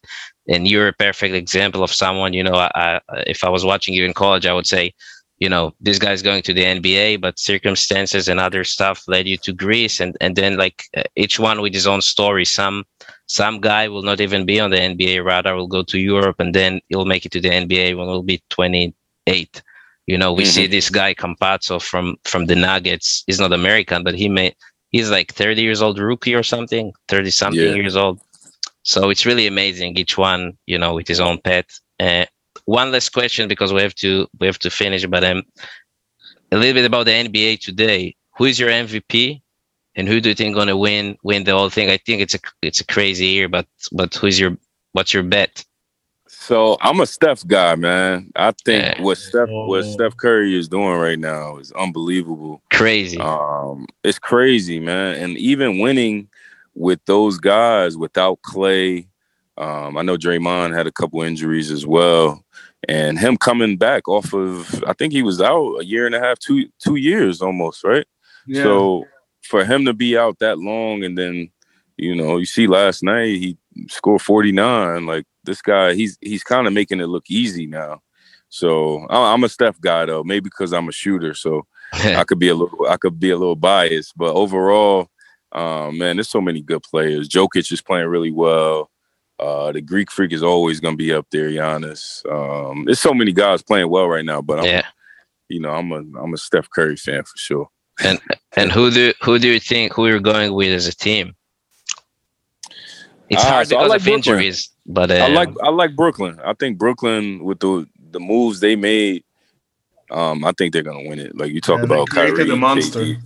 [0.48, 3.94] and you're a perfect example of someone you know I, I, if i was watching
[3.94, 4.94] you in college i would say
[5.42, 9.36] you know this guy's going to the nba but circumstances and other stuff led you
[9.36, 12.84] to greece and and then like uh, each one with his own story some
[13.26, 16.54] some guy will not even be on the nba radar will go to europe and
[16.54, 19.62] then he'll make it to the nba when he'll be 28
[20.06, 20.50] you know we mm-hmm.
[20.56, 24.54] see this guy campazzo from from the nuggets he's not american but he may
[24.90, 27.74] he's like 30 years old rookie or something 30 something yeah.
[27.82, 28.20] years old
[28.82, 29.96] so it's really amazing.
[29.96, 31.70] Each one, you know, with his own pet.
[32.00, 32.26] Uh,
[32.64, 35.06] one last question because we have to we have to finish.
[35.06, 35.42] But um,
[36.50, 38.14] a little bit about the NBA today.
[38.38, 39.40] Who is your MVP?
[39.94, 41.90] and who do you think gonna win win the whole thing?
[41.90, 44.56] I think it's a it's a crazy year, but but who's your
[44.92, 45.64] what's your bet?
[46.28, 48.30] So I'm a Steph guy, man.
[48.34, 49.02] I think Yeah.
[49.02, 49.92] what Steph what Oh.
[49.92, 52.62] Steph Curry is doing right now is unbelievable.
[52.72, 53.18] Crazy.
[53.18, 55.16] Um, it's crazy, man.
[55.16, 56.28] And even winning
[56.74, 59.06] with those guys without Klay,
[59.58, 62.42] um, I know Draymond had a couple injuries as well,
[62.88, 66.20] and him coming back off of I think he was out a year and a
[66.20, 68.06] half, two two years almost, right?
[68.46, 68.62] Yeah.
[68.64, 69.06] So
[69.42, 71.50] for him to be out that long and then,
[71.96, 73.56] you know, you see last night he
[73.88, 75.06] scored 49.
[75.06, 78.00] Like this guy, he's he's kind of making it look easy now.
[78.48, 81.34] So I- I'm a Steph guy though, maybe because I'm a shooter.
[81.34, 85.08] So I could be a little I could be a little biased, but overall,
[85.52, 87.28] um, man, there's so many good players.
[87.28, 88.90] Jokic is playing really well.
[89.42, 92.24] Uh, the Greek freak is always gonna be up there, Giannis.
[92.30, 94.86] Um, there's so many guys playing well right now, but I'm, yeah.
[95.48, 97.68] you know, I'm a I'm a Steph Curry fan for sure.
[98.04, 98.20] And
[98.56, 101.34] and who do who do you think who you're going with as a team?
[103.28, 104.34] It's Ah, hard so because like of Brooklyn.
[104.34, 106.38] injuries, but uh, I like I like Brooklyn.
[106.44, 109.24] I think Brooklyn with the the moves they made,
[110.10, 111.36] um, I think they're gonna win it.
[111.36, 113.00] Like you talk Yeah, they about created Kyrie, a monster.
[113.00, 113.16] KD.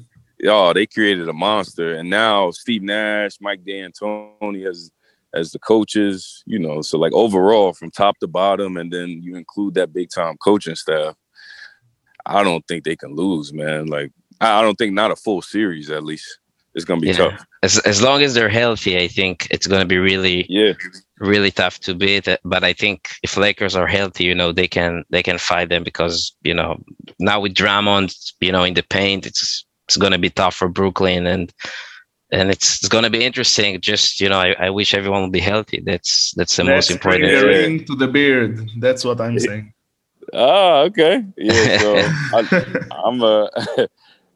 [0.48, 4.90] Oh, they created a monster, and now Steve Nash, Mike D'Antoni as
[5.34, 6.42] as the coaches.
[6.46, 10.10] You know, so like overall from top to bottom, and then you include that big
[10.10, 11.14] time coaching staff.
[12.26, 13.86] I don't think they can lose, man.
[13.86, 14.10] Like
[14.40, 16.38] I don't think not a full series at least.
[16.74, 17.30] It's gonna be Yeah.
[17.30, 17.44] tough.
[17.62, 20.74] as as long as they're healthy, I think it's going to be really Yeah,
[21.20, 22.28] really tough to beat.
[22.44, 25.82] But I think if Lakers are healthy, you know, they can they can fight them
[25.84, 26.76] because you know
[27.18, 30.68] now with Drummond, you know, in the paint, it's it's going to be tough for
[30.68, 31.52] Brooklyn and.
[32.32, 33.80] And it's, it's going to be interesting.
[33.80, 35.80] Just you know, I, I wish everyone will be healthy.
[35.84, 37.40] That's that's the most Let's bring important.
[37.40, 38.70] the ring to the beard.
[38.78, 39.72] That's what I'm saying.
[40.34, 41.24] Ah, okay.
[41.36, 41.94] Yeah, so
[42.34, 43.48] I, I'm a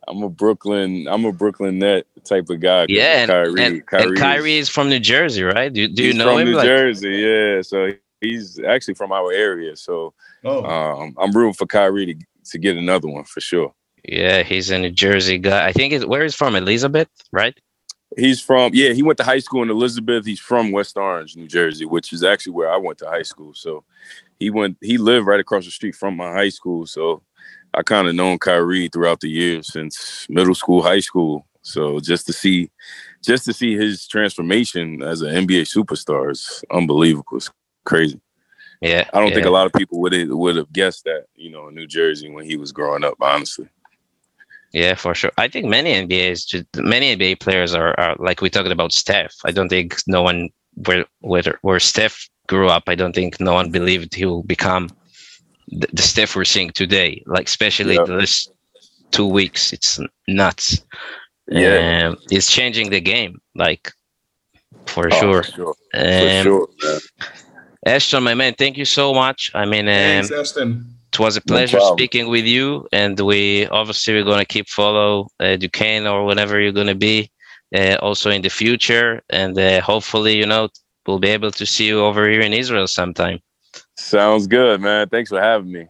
[0.07, 2.87] I'm a Brooklyn I'm a Brooklyn net type of guy.
[2.89, 5.73] Yeah, and, Kyrie, and, Kyrie and Kyrie is from New Jersey, right?
[5.73, 6.49] Do, do you he's know from him?
[6.51, 7.63] New Like, Jersey, yeah.
[7.63, 9.75] So he's actually from our area.
[9.75, 12.15] So oh, um, I'm rooting for Kyrie to
[12.53, 13.75] to get another one for sure.
[14.05, 15.67] yeah, he's a New Jersey guy.
[15.67, 17.59] I think it, where he's from, Elizabeth, right?
[18.17, 20.27] He's from yeah, he went to high school in Elizabeth.
[20.27, 23.55] He's from West Orange, New Jersey, which is actually where I went to high school.
[23.55, 23.85] So
[24.39, 26.87] he went he lived right across the street from my high school.
[26.87, 27.23] So
[27.73, 31.47] I kind of known Kyrie throughout the years since middle school, high school.
[31.63, 32.71] So just to see
[33.25, 37.37] just to see his transformation as an NBA superstar is unbelievable.
[37.37, 37.51] It's
[37.85, 38.21] crazy.
[38.81, 39.35] Yeah, I don't yeah.
[39.35, 42.31] think a lot of people would would have guessed that, you know, in New Jersey
[42.31, 43.69] when he was growing up, honestly.
[44.73, 45.33] Yeah, for sure.
[45.37, 49.35] I think many NBAs, many NBA players are, are like we talked about Steph.
[49.45, 50.49] I don't think no one
[50.87, 52.85] where where where Steph grew up.
[52.87, 54.89] I don't think no one believed he will become
[55.69, 57.23] the, the Steph we're seeing today.
[57.27, 58.05] Like especially Yeah.
[58.07, 58.53] the last
[59.11, 60.85] two weeks, it's nuts.
[61.49, 62.11] Yeah.
[62.13, 63.91] Um, it's changing the game, like
[64.87, 65.43] for Oh, sure.
[65.43, 65.75] For sure.
[65.93, 67.01] For Um, sure, man.
[67.87, 69.51] Ashton, my man, thank you so much.
[69.55, 71.98] I mean, um, thanks, Ashton it was a No pleasure problem.
[71.98, 76.78] speaking with you, and we obviously we're gonna keep follow uh, Duquesne or whenever you're
[76.82, 77.18] gonna be,
[77.80, 80.64] uh, also in the future, and uh, hopefully, you know,
[81.06, 83.40] we'll be able to see you over here in Israel sometime.
[83.98, 85.08] Sounds good, man.
[85.14, 85.84] Thanks for having me.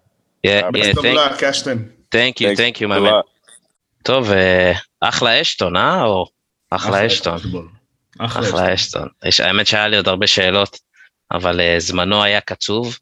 [0.43, 0.83] Yeah, Uh, yeah.
[0.93, 1.77] Best of Thank, luck, Ashton.
[2.17, 3.13] thank you, Thanks thank you, a my man.
[3.13, 3.25] lot.
[4.03, 6.03] טוב, אה, אחלה אשטון, אה?
[6.03, 6.25] או
[6.71, 7.37] אחלה אשטון.
[7.37, 7.67] פוטבול.
[8.19, 9.01] אחלה אחלה אשטון.
[9.01, 9.07] אשטון.
[9.25, 10.79] יש- האמת שהיה לי עוד הרבה שאלות,
[11.31, 12.99] אבל אה, זמנו היה קצוב,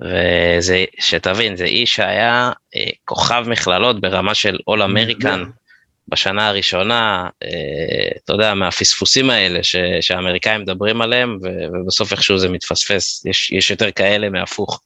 [0.00, 5.44] וזה, שתבין, זה איש שהיה אה, כוכב מכללות ברמה של אול אמריקן
[6.08, 7.48] בשנה הראשונה, אה,
[8.24, 13.70] אתה יודע, מהפספוסים האלה ש, שהאמריקאים מדברים עליהם, ו, ובסוף איכשהו זה מתפספס, יש, יש
[13.70, 14.80] יותר כאלה מהפוך.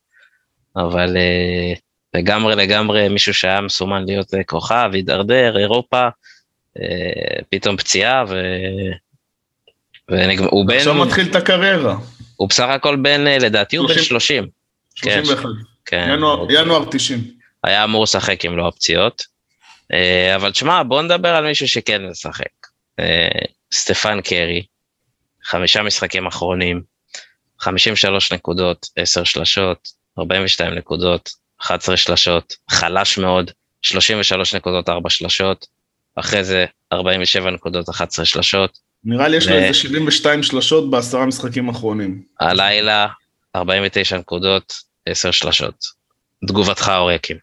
[0.77, 1.73] אבל אה,
[2.15, 6.09] לגמרי לגמרי מישהו שהיה מסומן להיות אה, כוכב, הידרדר, אירופה,
[6.81, 8.43] אה, פתאום פציעה, ו...
[10.09, 11.97] והוא בן, עכשיו מתחיל את הקריירה.
[12.37, 14.64] הוא בסך הכל בן, אה, לדעתי הוא בן 30.
[14.95, 15.15] 30.
[15.21, 15.25] כן.
[15.25, 15.49] 31.
[15.87, 16.09] כן.
[16.13, 17.21] ינואר- ינואר 90.
[17.65, 19.25] היה אמור לשחק אם לא הפציעות.
[19.93, 22.45] אה, אבל תשמע, בוא נדבר על מישהו שכן משחק.
[23.01, 23.29] אה,
[23.75, 24.65] סטפן קרי,
[25.45, 26.83] חמישה משחקים אחרונים,
[27.61, 31.31] 53 נקודות, 10 שלשות, 42 נקודות,
[31.63, 33.51] 11 שלשות, חלש מאוד,
[33.83, 35.67] 33 נקודות, 4 שלשות,
[36.17, 41.69] אחרי זה 47 נקודות, 11 שלשות, נראה לי יש לו איזה 72 שלשות בעשרה משחקים
[41.69, 42.23] אחרונים.
[42.41, 43.07] הלילה
[43.57, 44.73] 49 נקודות,
[45.07, 45.75] 10 שלשות.
[46.49, 47.37] תגובתך אורקים.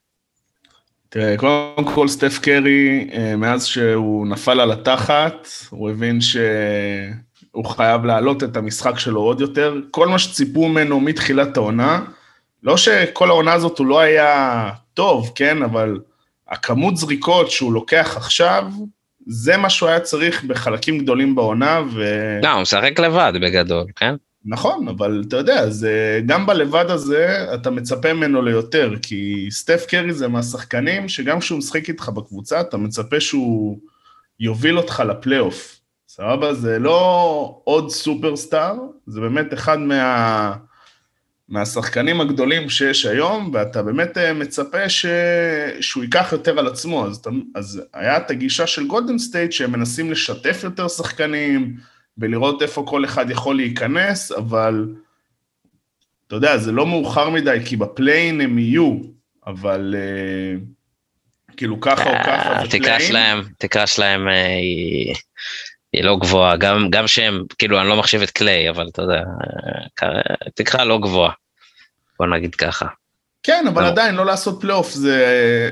[1.09, 8.05] תראה, קודם כל סטף קרי, אה, מאז שהוא נפל על התחת, הוא הבין שהוא חייב
[8.05, 9.75] להעלות את המשחק שלו עוד יותר.
[9.91, 11.99] כל מה שציפו ממנו מתחילת העונה,
[12.63, 15.99] לא שכל העונה הזאת הוא לא היה טוב, כן, אבל
[16.49, 18.65] הכמות זריקות שהוא לוקח עכשיו,
[19.27, 22.03] זה מה שהוא היה צריך בחלקים גדולים בעונה, ו...
[22.43, 24.15] לא, הוא משחק לבד בגדול, כן?
[24.45, 30.13] נכון, אבל אתה יודע, זה, גם בלבד הזה אתה מצפה ממנו ליותר, כי סטף קרי
[30.13, 33.79] זה מהשחקנים שגם כשהוא משחק איתך בקבוצה, אתה מצפה שהוא
[34.39, 35.79] יוביל אותך לפלייאוף.
[36.07, 36.53] סבבה?
[36.53, 38.75] זה לא עוד סופרסטאר,
[39.07, 40.53] זה באמת אחד מה...
[41.49, 45.05] מהשחקנים הגדולים שיש היום, ואתה באמת אה, מצפה ש...
[45.81, 47.05] שהוא ייקח יותר על עצמו.
[47.05, 47.21] אז,
[47.55, 51.75] אז היה את הגישה של גולדן סטייט, שהם מנסים לשתף יותר שחקנים,
[52.17, 54.95] ולראות איפה כל אחד יכול להיכנס, אבל
[56.27, 58.97] אתה יודע, זה לא מאוחר מדי, כי בפליין הם יהיו,
[59.47, 63.01] אבל uh, כאילו ככה או ככה זה פליין.
[63.01, 65.15] שלהם, תקרה שלהם uh, היא,
[65.93, 69.23] היא לא גבוהה, גם, גם שהם, כאילו אני לא מחשיב את קליי, אבל אתה יודע,
[70.55, 71.31] תקרה לא גבוהה,
[72.19, 72.85] בוא נגיד ככה.
[73.43, 73.87] כן, אבל לא.
[73.87, 75.71] עדיין לא לעשות פלייאוף זה...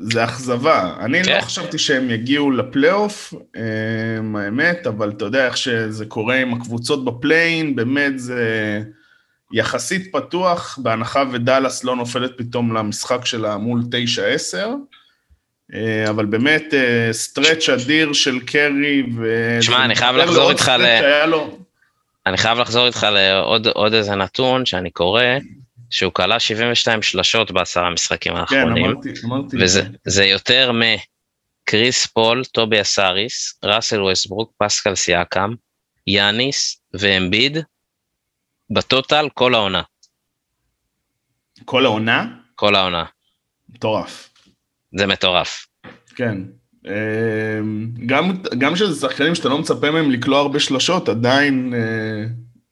[0.00, 0.94] זה אכזבה.
[1.00, 1.36] אני לא כן.
[1.36, 7.04] לא חשבתי שהם יגיעו לפלייאוף, אמ, האמת, אבל אתה יודע איך שזה קורה עם הקבוצות
[7.04, 8.80] בפליין, באמת זה
[9.52, 13.82] יחסית פתוח, בהנחה ודאלאס לא נופלת פתאום למשחק שלה מול
[14.54, 14.56] 9-10,
[15.74, 16.74] אה, אבל באמת
[17.12, 19.56] סטרץ' אה, אדיר של קרי, ו...
[19.60, 20.84] תשמע, אני חייב לחזור איתך ל...
[22.26, 25.22] אני חייב לחזור איתך לעוד איזה נתון שאני קורא.
[25.90, 28.84] שהוא כלה 72 שלשות בעשרה משחקים האחרונים.
[28.84, 29.56] כן, אמרתי, אמרתי.
[30.06, 35.50] וזה יותר מקריס פול, טובי אסאריס, ראסל ווסטברוק, פסקל סיאקם,
[36.06, 37.58] יאניס ואמביד,
[38.70, 39.82] בטוטל כל העונה.
[41.64, 42.26] כל העונה?
[42.54, 43.04] כל העונה.
[43.68, 44.30] מטורף.
[44.98, 45.66] זה מטורף.
[46.14, 46.38] כן.
[46.86, 52.24] אמ, גם, גם שזה שחקנים שאתה לא מצפה מהם לקלוע הרבה שלשות, עדיין אה,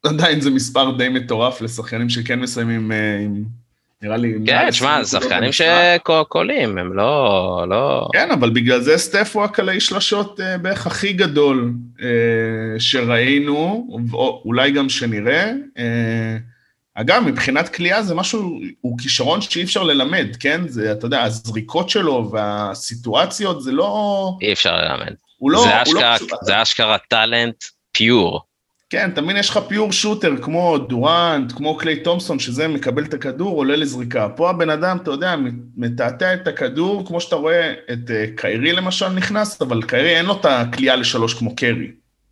[0.03, 3.43] עדיין זה מספר די מטורף לשחקנים שכן מסיימים אה, עם,
[4.01, 4.33] נראה לי...
[4.45, 8.07] כן, תשמע, שחקנים שקולים, הם לא, לא...
[8.13, 14.41] כן, אבל בגלל זה סטף הוא הקלעי שלשות אה, בערך הכי גדול אה, שראינו, או
[14.45, 15.51] אולי גם שנראה.
[16.95, 20.67] אגב, מבחינת כליאה זה משהו, הוא כישרון שאי אפשר ללמד, כן?
[20.67, 24.31] זה, אתה יודע, הזריקות שלו והסיטואציות, זה לא...
[24.41, 25.13] אי אפשר ללמד.
[25.37, 25.63] הוא לא...
[25.63, 26.37] זה אשכרה, לא...
[26.41, 28.48] זה אשכרה טאלנט פיור.
[28.89, 33.57] כן, תמיד יש לך פיור שוטר כמו דורנט, כמו קליי תומסון, שזה מקבל את הכדור,
[33.57, 34.29] עולה לזריקה.
[34.29, 35.35] פה הבן אדם, אתה יודע,
[35.77, 40.39] מתעתע את הכדור, כמו שאתה רואה את אה, קיירי למשל נכנס, אבל קיירי אין לו
[40.39, 41.91] את הכלייה לשלוש כמו קרי.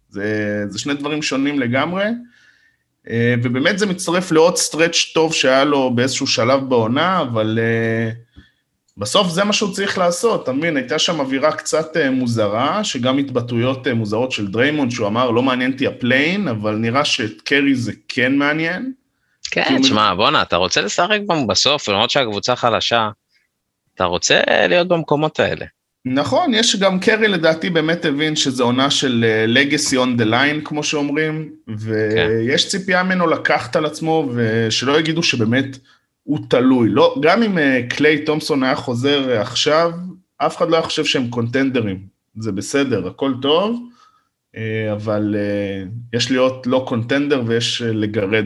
[0.09, 2.05] זה, זה שני דברים שונים לגמרי.
[3.09, 7.59] אה, ובאמת זה מצטרף לעוד סטרץ' טוב שהיה לו באיזשהו שלב בעונה, אבל...
[7.59, 8.27] Uh,
[8.97, 10.77] בסוף זה מה שהוא צריך לעשות, אתה מבין?
[10.77, 15.41] הייתה שם אווירה קצת אה, מוזרה, שגם התבטאויות אה, מוזרות של דריימונד, שהוא אמר, לא
[15.41, 18.91] מעניין אותי הפליין, אבל נראה שאת קרי זה כן מעניין.
[19.51, 23.09] כן, תשמע, בואנה, אתה רוצה לשחק בסוף, למרות שהקבוצה חלשה,
[23.95, 25.65] אתה רוצה להיות במקומות האלה.
[26.05, 30.83] נכון, יש גם קרי לדעתי באמת הבין שזו עונה של legacy on the line, כמו
[30.83, 32.69] שאומרים, ויש כן.
[32.69, 35.77] ציפייה ממנו לקחת על עצמו, ושלא יגידו שבאמת...
[36.27, 36.89] הוא תלוי.
[36.89, 39.91] לא, גם אם אה, קליי תומסון היה חוזר אה, עכשיו,
[40.37, 42.07] אף אחד לא היה חושב שהם קונטנדרים.
[42.39, 43.89] זה בסדר, הכל טוב,
[44.55, 45.35] אה, אבל
[46.13, 48.45] יש להיות לא קונטנדר ויש לגרד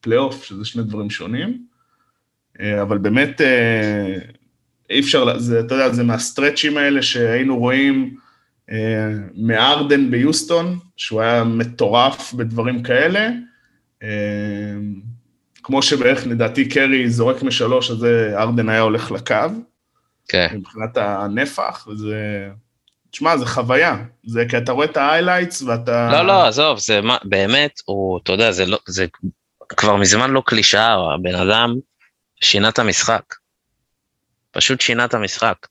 [0.00, 1.62] פלייאוף, שזה שני דברים שונים.
[2.82, 3.40] אבל באמת,
[4.90, 8.16] אי אפשר, זה, אתה יודע, זה מהסטרצ'ים האלה שהיינו רואים
[9.34, 13.30] מארדן ביוסטון, שהוא היה מטורף בדברים כאלה.
[15.68, 19.34] כמו שבערך לדעתי קרי זורק משלוש, אז ארדן היה הולך לקו.
[20.28, 20.48] כן.
[20.54, 22.48] מבחינת הנפח, וזה...
[23.10, 23.96] תשמע, זה חוויה.
[24.26, 26.08] זה כי אתה רואה את ההיילייטס ואתה...
[26.12, 29.06] לא, לא, עזוב, זה מה, באמת, הוא, אתה יודע, זה, לא, זה
[29.68, 31.74] כבר מזמן לא קלישאה, הבן אדם
[32.40, 33.22] שינה את המשחק.
[34.50, 35.66] פשוט שינה את המשחק.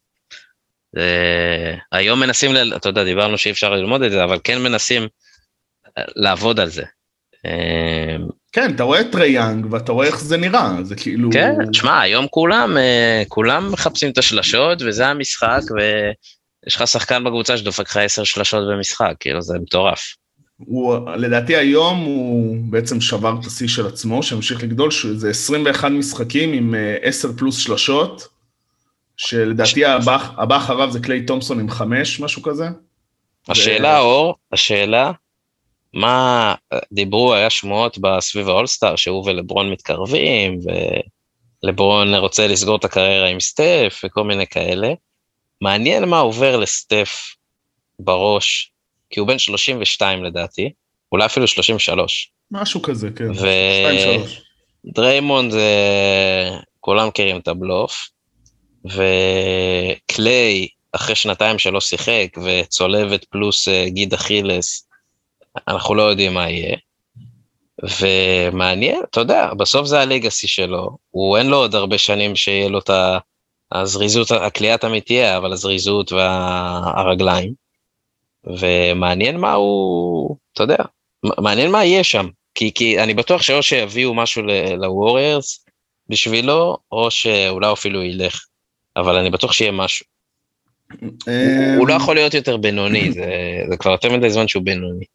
[0.96, 1.76] זה...
[1.92, 2.74] היום מנסים, ל...
[2.76, 5.08] אתה יודע, דיברנו שאי אפשר ללמוד את זה, אבל כן מנסים
[5.98, 6.84] לעבוד על זה.
[8.52, 11.30] כן, אתה רואה את טרייאנג ואתה רואה איך זה נראה, זה כאילו...
[11.34, 17.58] כן, תשמע, היום כולם, אה, כולם מחפשים את השלשות וזה המשחק, ויש לך שחקן בקבוצה
[17.58, 20.16] שדופק לך עשר שלשות במשחק, כאילו זה מטורף.
[20.58, 26.54] הוא, לדעתי היום הוא בעצם שבר את השיא של עצמו, שהמשיך לגדול, זה 21 משחקים
[26.54, 28.28] עם 10 אה, פלוס שלשות,
[29.18, 32.68] שלדעתי הבא, הבא אחריו זה קליי תומפסון עם 5, משהו כזה.
[33.50, 34.06] השאלה, ו...
[34.06, 35.12] אור, השאלה,
[35.94, 36.56] מה
[36.94, 40.60] דיברו, היה שמועות בסביב האולסטאר שהוא ולברון מתקרבים,
[41.64, 44.94] ולברון רוצה לסגור את הקריירה עם סטף וכל מיני כאלה.
[45.62, 47.36] מעניין מה עובר לסטף
[48.00, 48.72] בראש,
[49.10, 50.72] כי הוא בן 32 לדעתי,
[51.12, 52.32] אולי אפילו 33.
[52.52, 53.28] משהו כזה, כן.
[54.86, 55.70] ודריימונד זה,
[56.80, 58.10] כולם מכירים את הבלוף,
[58.86, 64.87] וקליי, אחרי שנתיים שלא שיחק, וצולבת פלוס uh, גיד אכילס,
[65.68, 66.78] אנחנו לא יודעים מה יהיה.
[68.00, 72.80] ומעניין, אתה יודע, בסוף זה הליגאסי שלו, הוא אין לו עוד הרבה שנים שיהיה לו
[72.80, 72.90] את
[73.72, 77.54] הזריזות, הקליעה תמיד תהיה, אבל הזריזות והרגליים.
[78.44, 80.78] ומעניין מה הוא, אתה יודע,
[81.38, 84.44] מעניין מה יהיה שם, כי, כי אני בטוח שאו שיביאו משהו
[84.78, 85.66] לווריירס
[86.10, 88.46] בשבילו, או שאולי אפילו ילך,
[88.96, 90.06] אבל אני בטוח שיהיה משהו.
[91.78, 93.26] הוא לא יכול להיות יותר בינוני, זה,
[93.70, 95.06] זה כבר יותר מדי זמן שהוא בינוני.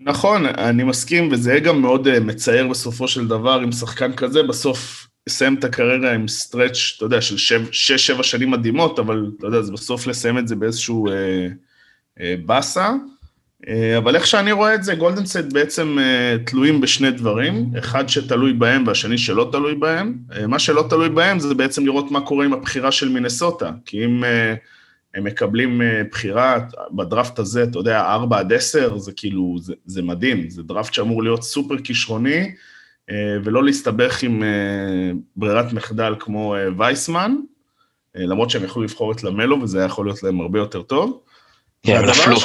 [0.00, 5.08] נכון, אני מסכים, וזה גם מאוד uh, מצער בסופו של דבר עם שחקן כזה, בסוף
[5.26, 7.58] לסיים את הקריירה עם סטרץ', אתה יודע, של
[8.18, 11.10] 6-7 שנים מדהימות, אבל אתה יודע, זה בסוף לסיים את זה באיזשהו uh,
[12.18, 12.90] uh, באסה.
[13.66, 13.68] Uh,
[13.98, 18.86] אבל איך שאני רואה את זה, גולדנסט בעצם uh, תלויים בשני דברים, אחד שתלוי בהם
[18.86, 20.14] והשני שלא תלוי בהם.
[20.30, 24.04] Uh, מה שלא תלוי בהם זה בעצם לראות מה קורה עם הבחירה של מינסוטה, כי
[24.04, 24.24] אם...
[24.24, 24.77] Uh,
[25.14, 26.58] הם מקבלים אה, בחירה
[26.90, 31.22] בדראפט הזה, אתה יודע, 4 עד 10, זה כאילו, זה, זה מדהים, זה דראפט שאמור
[31.22, 32.54] להיות סופר כישרוני,
[33.10, 34.48] אה, ולא להסתבך עם אה,
[35.36, 37.36] ברירת מחדל כמו וייסמן,
[38.14, 41.20] למרות שהם יכלו לבחור את למלו, וזה יכול להיות להם הרבה יותר טוב.
[41.82, 42.36] כן, נפלו.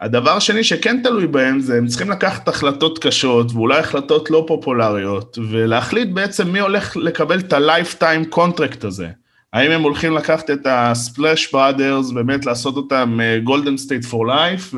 [0.00, 5.38] הדבר השני שכן תלוי בהם, זה הם צריכים לקחת החלטות קשות, ואולי החלטות לא פופולריות,
[5.50, 9.08] ולהחליט בעצם מי הולך לקבל את ה-lifetime contract הזה.
[9.52, 14.74] האם הם הולכים לקחת את הספלאש בראדרס, באמת לעשות אותם גולדן סטייט פור לייף,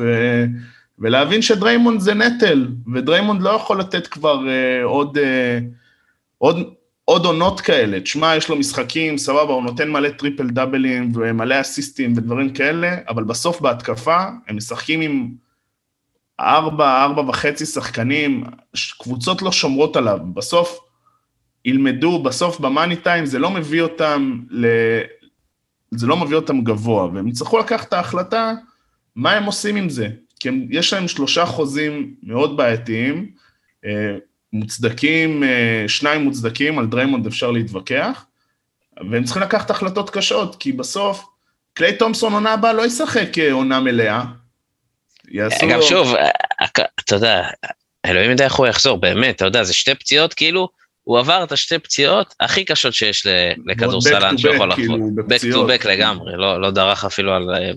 [0.99, 5.21] ולהבין שדריימונד זה נטל, ודריימונד לא יכול לתת כבר uh, עוד, uh,
[6.37, 6.73] עוד,
[7.05, 7.99] עוד עונות כאלה.
[7.99, 13.23] תשמע, יש לו משחקים, סבבה, הוא נותן מלא טריפל דאבלים ומלא אסיסטים ודברים כאלה, אבל
[13.23, 14.17] בסוף בהתקפה
[14.47, 15.29] הם משחקים עם
[16.39, 18.43] ארבע, ארבע וחצי שחקנים,
[18.99, 20.19] קבוצות לא שומרות עליו.
[20.33, 20.79] בסוף,
[21.69, 24.67] ילמדו בסוף במאני טיים, זה לא מביא אותם ל...
[25.91, 28.53] זה לא מביא אותם גבוה, והם יצטרכו לקחת את ההחלטה
[29.15, 30.07] מה הם עושים עם זה,
[30.39, 33.31] כי הם, יש להם שלושה חוזים מאוד בעייתיים,
[33.85, 34.15] אה,
[34.53, 38.25] מוצדקים, אה, שניים מוצדקים, על דריימונד אפשר להתווכח,
[39.11, 41.25] והם צריכים לקחת החלטות קשות, כי בסוף
[41.73, 44.23] קליי תומפסון עונה הבאה לא ישחק אה, עונה מלאה.
[45.69, 46.13] גם שוב,
[46.99, 47.49] אתה יודע,
[48.05, 50.69] אלוהים יודע איך הוא יחזור, באמת, אתה יודע, זה שתי פציעות כאילו,
[51.09, 53.27] הוא עבר את השתי פציעות הכי קשות שיש
[53.65, 54.99] לכדורסלן שיכול לחוות.
[55.17, 57.71] back to back לגמרי, לא, לא דרך אפילו על אה,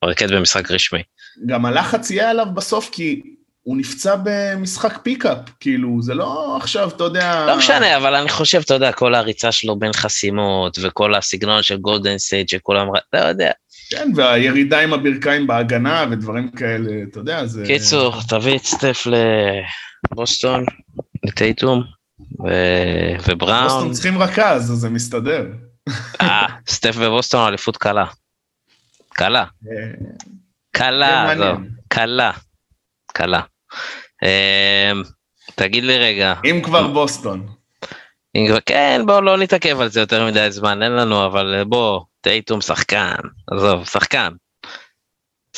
[0.00, 1.02] פרקט במשחק רשמי.
[1.46, 3.20] גם הלחץ יהיה עליו בסוף כי
[3.62, 7.44] הוא נפצע במשחק פיקאפ, כאילו, זה לא עכשיו, אתה יודע...
[7.46, 11.76] לא משנה, אבל אני חושב, אתה יודע, כל הריצה שלו בין חסימות, וכל הסגנון של
[11.76, 13.50] גולדן סייד, שכולם, לא יודע.
[13.90, 17.64] כן, והירידה עם הברכיים בהגנה ודברים כאלה, אתה יודע, זה...
[17.66, 19.06] קיצור, תביא את סטף
[20.12, 20.64] לבוסטון,
[21.24, 21.82] לטייטום,
[23.28, 23.62] ובראון.
[23.62, 25.46] בוסטון צריכים רכז, אז זה מסתדר.
[26.20, 28.04] אה, סטף ובוסטון אליפות קלה.
[29.08, 29.44] קלה.
[29.70, 29.92] אה,
[30.72, 32.32] קלה, עזוב, קלה.
[33.12, 33.40] קלה.
[34.22, 35.02] אמ,
[35.54, 36.34] תגיד לי רגע.
[36.44, 37.46] אם כבר בוסטון.
[38.66, 43.14] כן, בוא לא נתעכב על זה יותר מדי זמן, אין לנו, אבל בוא, טייטום שחקן,
[43.50, 44.32] עזוב, שחקן.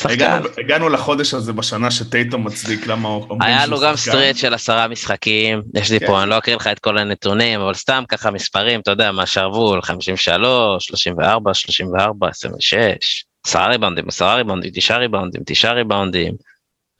[0.04, 4.88] הגענו, הגענו לחודש הזה בשנה שטייטום מצדיק למה אומרים היה לו גם סטרט של עשרה
[4.88, 6.06] משחקים, יש לי כן.
[6.06, 9.82] פה, אני לא אקריא לך את כל הנתונים, אבל סתם ככה מספרים, אתה יודע, מהשרוול,
[9.82, 16.34] 53, 34, 34, 26, עשרה ריבאונדים, עשרה ריבאונדים, תשעה ריבאונדים, תשעה ריבאונדים,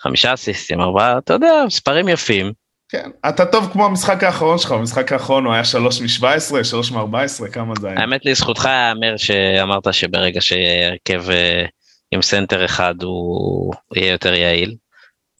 [0.03, 2.53] חמישה אסיסטים, ארבעה, אתה יודע, מספרים יפים.
[2.89, 7.49] כן, אתה טוב כמו המשחק האחרון שלך, המשחק האחרון הוא היה 3 מ-17, 3 מ-14,
[7.53, 8.01] כמה זה היה?
[8.01, 11.65] האמת לזכותך ייאמר שאמרת שברגע שיהיה הרכב אה,
[12.11, 14.75] עם סנטר אחד הוא יהיה יותר יעיל,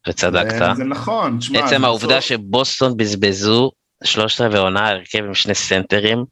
[0.09, 0.77] וצדקת.
[0.77, 1.65] זה, נכון, תשמע.
[1.65, 2.21] עצם העובדה.
[2.21, 3.71] שבוסטון בזבזו
[4.05, 6.25] שלושת רבעי עונה הרכב עם שני סנטרים,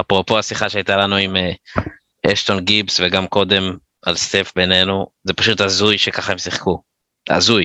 [0.00, 1.52] אפרופו השיחה שהייתה לנו עם אה,
[2.32, 6.82] אשטון גיבס וגם קודם על סטף בינינו, זה פשוט הזוי שככה הם שיחקו.
[7.30, 7.64] הזוי.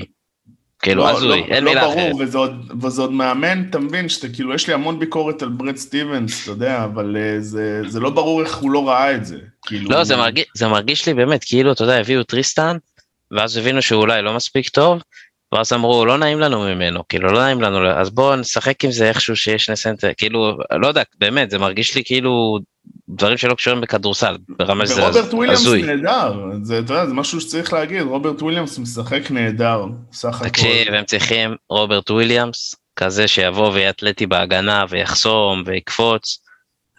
[0.84, 1.98] כאילו, לא, הזוי, לא, אין לא מילה אחרת.
[1.98, 5.42] לא ברור, וזה עוד, וזה עוד מאמן, אתה מבין, שאתה כאילו, יש לי המון ביקורת
[5.42, 9.16] על ברד סטיבנס, אתה יודע, אבל uh, זה, זה לא ברור איך הוא לא ראה
[9.16, 9.38] את זה.
[9.66, 9.90] כאילו...
[9.90, 12.78] לא, זה מרגיש, זה מרגיש לי באמת, כאילו, אתה יודע, הביאו טריסטן,
[13.32, 15.02] ואז הבינו שהוא אולי לא מספיק טוב,
[15.54, 19.10] ואז אמרו, לא נעים לנו ממנו, כאילו, לא נעים לנו, אז בואו נשחק עם זה
[19.10, 22.60] איכשהו שיש שני סנטר, כאילו, לא יודע, באמת, זה מרגיש לי כאילו
[23.10, 25.04] דברים שלא קשורים בכדורסל, ברמה שזה הזוי.
[25.04, 30.50] ורוברט וויליאמס נהדר, זה, יודע, זה משהו שצריך להגיד, רוברט וויליאמס משחק נהדר, סך הכל.
[30.50, 36.40] תקשיב, הם צריכים רוברט וויליאמס, כזה שיבוא ויהיה אתלטי בהגנה ויחסום ויקפוץ,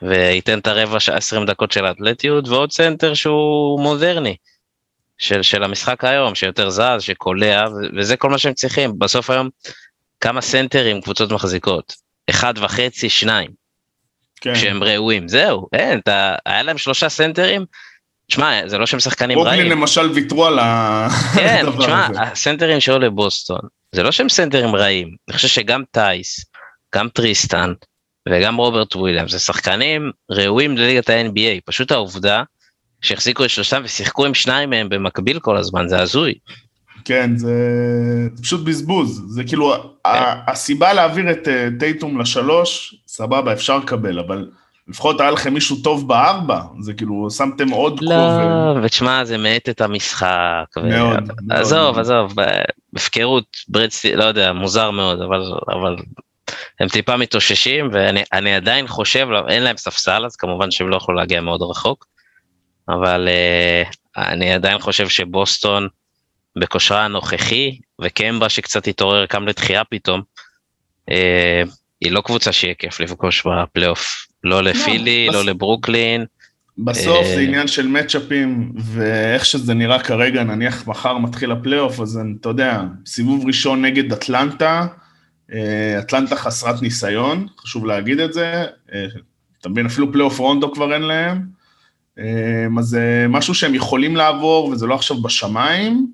[0.03, 4.37] וייתן את הרבע שעה 20 דקות של האתלטיות, ועוד סנטר שהוא מודרני.
[5.19, 7.65] של, של המשחק היום, שיותר זז, שקולע,
[7.97, 8.99] וזה כל מה שהם צריכים.
[8.99, 9.49] בסוף היום,
[10.21, 11.97] כמה סנטרים קבוצות מחזיקות?
[12.31, 13.64] אחד וחצי, שניים.
[14.45, 14.55] כן.
[14.55, 17.65] שהם ראויים, זהו, אין, אתה, היה להם שלושה סנטרים,
[18.27, 19.51] תשמע, זה לא שהם שחקנים רעים.
[19.51, 20.59] ברוקלין למשל ויתרו על
[21.37, 22.21] כן, הדבר תשמע, הזה.
[22.21, 23.61] הסנטרים שהיו לבוסטון,
[23.93, 26.45] זה לא שהם סנטרים רעים, אני חושב שגם טייס,
[26.95, 27.73] גם טריסטן
[28.29, 32.43] וגם רוברט וויליאם, זה שחקנים ראויים לליגת ה-NBA, פשוט העובדה
[33.03, 36.35] שהחזיקו את שלושתם ושיחקו עם שניים מהם במקביל כל הזמן, זה הזוי.
[37.05, 37.55] כן, זה
[38.35, 39.25] זה פשוט בזבוז.
[39.29, 39.79] זה כאילו, כן.
[40.05, 44.49] ה- הסיבה להעביר את אה, טייטום לשלוש, סבבה, אפשר לקבל, אבל
[44.89, 48.85] לפחות היה לכם מישהו טוב בארבע, זה כאילו, שמתם עוד לא, כובד.
[48.85, 50.65] ותשמע, זה מאט את המשחק.
[50.77, 51.61] ו- מאוד, מאוד.
[51.61, 52.33] עזוב, עזוב,
[52.97, 55.97] הפקרות, ברדסטי, לא יודע, מוזר מאוד, אבל, אבל
[56.81, 60.97] הם טיפה מתאוששים, ואני אני עדיין חושב, לא, אין להם ספסל, אז כמובן שהם לא
[60.97, 62.07] יכולו להגיע מאוד רחוק,
[62.89, 65.89] אבל uh, אני עדיין חושב שבוסטון,
[66.57, 70.23] בכושרה הנוכחי, וקמבה שקצת התעורר, קם לתחייה פתאום,
[71.11, 71.15] uh,
[72.01, 76.25] היא לא קבוצה שיהיה כיף לפגוש בפלייאוף, לא לפילי, בס- לא לברוקלין,
[76.79, 82.19] בסוף אה, זה עניין של מצ'אפים, ואיך שזה נראה כרגע, נניח מחר מתחיל הפלייאוף, אז
[82.19, 84.87] אני- אתה יודע, סיבוב ראשון נגד אטלנטה,
[85.53, 89.07] אה, אטלנטה חסרת ניסיון, חשוב להגיד את זה, אה,
[89.61, 91.43] אתה מבין, אפילו פלייאוף רונדו כבר אין להם,
[92.19, 92.25] אה,
[92.79, 96.07] אז זה משהו שהם יכולים לעבור, וזה לא עכשיו בשמיים,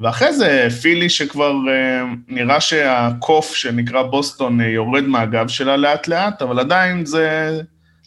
[0.00, 6.42] ואחרי זה פילי שכבר אה, נראה שהקוף שנקרא בוסטון אה, יורד מהגב שלה לאט לאט,
[6.42, 7.50] אבל עדיין זה,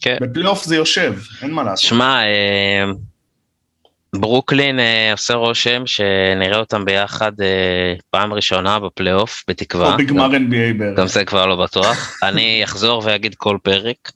[0.02, 0.18] כן.
[0.22, 1.90] בפלייאוף זה יושב, אין מה לעשות.
[1.90, 2.84] שמע, אה,
[4.16, 4.80] ברוקלין
[5.12, 7.32] עושה רושם שנראה אותם ביחד
[8.10, 9.92] פעם ראשונה בפלייאוף, בתקווה.
[9.94, 11.00] או בגמר גם- NBA בערך.
[11.00, 11.98] גם זה כבר לא בטוח.
[12.30, 14.12] אני אחזור ואגיד כל פרק,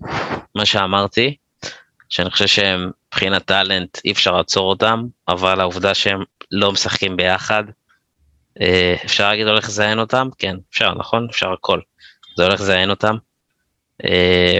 [0.55, 1.35] מה שאמרתי,
[2.09, 7.63] שאני חושב שהם מבחינת טאלנט אי אפשר לעצור אותם, אבל העובדה שהם לא משחקים ביחד,
[8.61, 10.29] אה, אפשר להגיד הולך לזיין אותם?
[10.37, 11.27] כן, אפשר, נכון?
[11.31, 11.79] אפשר הכל.
[12.37, 13.15] זה הולך לזיין אותם.
[14.05, 14.59] אה,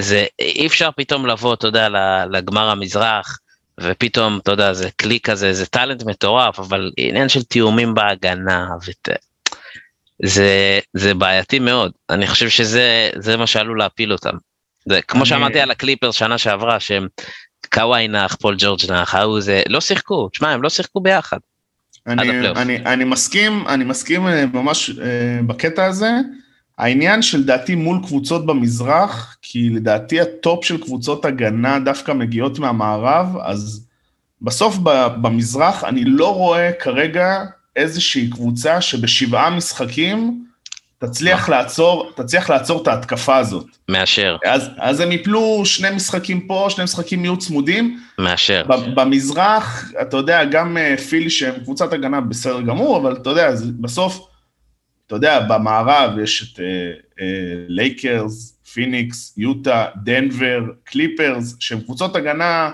[0.00, 1.88] זה אי אפשר פתאום לבוא, אתה יודע,
[2.30, 3.38] לגמר המזרח,
[3.80, 9.08] ופתאום, אתה יודע, זה כלי כזה, זה טאלנט מטורף, אבל עניין של תיאומים בהגנה, ות...
[10.24, 11.92] זה, זה בעייתי מאוד.
[12.10, 14.36] אני חושב שזה זה מה שעלול להפיל אותם.
[14.88, 17.08] זה, כמו אני- שאמרתי על הקליפרס שנה שעברה, שהם
[17.72, 21.38] קוואי נח, פול ג'ורג' נח, ההוא זה, לא שיחקו, תשמע, הם לא שיחקו ביחד.
[22.06, 22.48] אני.
[22.48, 26.10] אני, אני מסכים, אני מסכים אה, ממש אה, בקטע הזה.
[26.78, 33.36] העניין של דעתי מול קבוצות במזרח, כי לדעתי הטופ של קבוצות הגנה דווקא מגיעות מהמערב,
[33.42, 33.86] אז
[34.42, 37.44] בסוף ב- במזרח אני לא רואה כרגע
[37.76, 40.44] איזושהי קבוצה שבשבעה משחקים
[40.98, 43.66] תצליח לעצור, תצליח לעצור את ההתקפה הזאת.
[43.88, 48.62] מאשר, אז, אז הם יפלו שני משחקים פה, שני משחקים יהיו צמודים, מאשר.
[48.68, 53.50] ב- במזרח, אתה יודע, גם אה, פילי שהם קבוצת הגנה בסדר גמור, אבל אתה יודע,
[53.80, 54.28] בסוף,
[55.06, 56.60] אתה יודע, במערב יש את
[57.68, 62.70] לייקרס, פיניקס, יוטה, דנבר, קליפרס, שהם קבוצות הגנה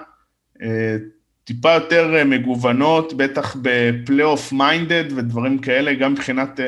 [0.63, 0.97] אה,
[1.45, 6.67] טיפה יותר אה, מגוונות, בטח בפלייאוף מיינדד ודברים כאלה, גם מבחינת אה,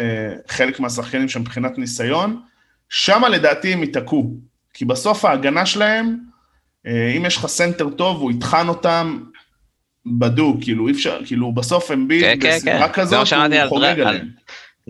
[0.49, 2.41] חלק מהשחקנים שם מבחינת ניסיון,
[2.89, 4.35] שמה לדעתי הם ייתקעו,
[4.75, 6.17] כי בסוף ההגנה שלהם,
[6.87, 9.19] אה, אם יש לך סנטר טוב, הוא יטחן אותם
[10.19, 13.03] בדוק, כאילו אי אפשר, כאילו בסוף אמביד כן, כן, בסדרה כן.
[13.03, 13.33] כזאת,
[13.71, 14.29] הוא על- עליהם.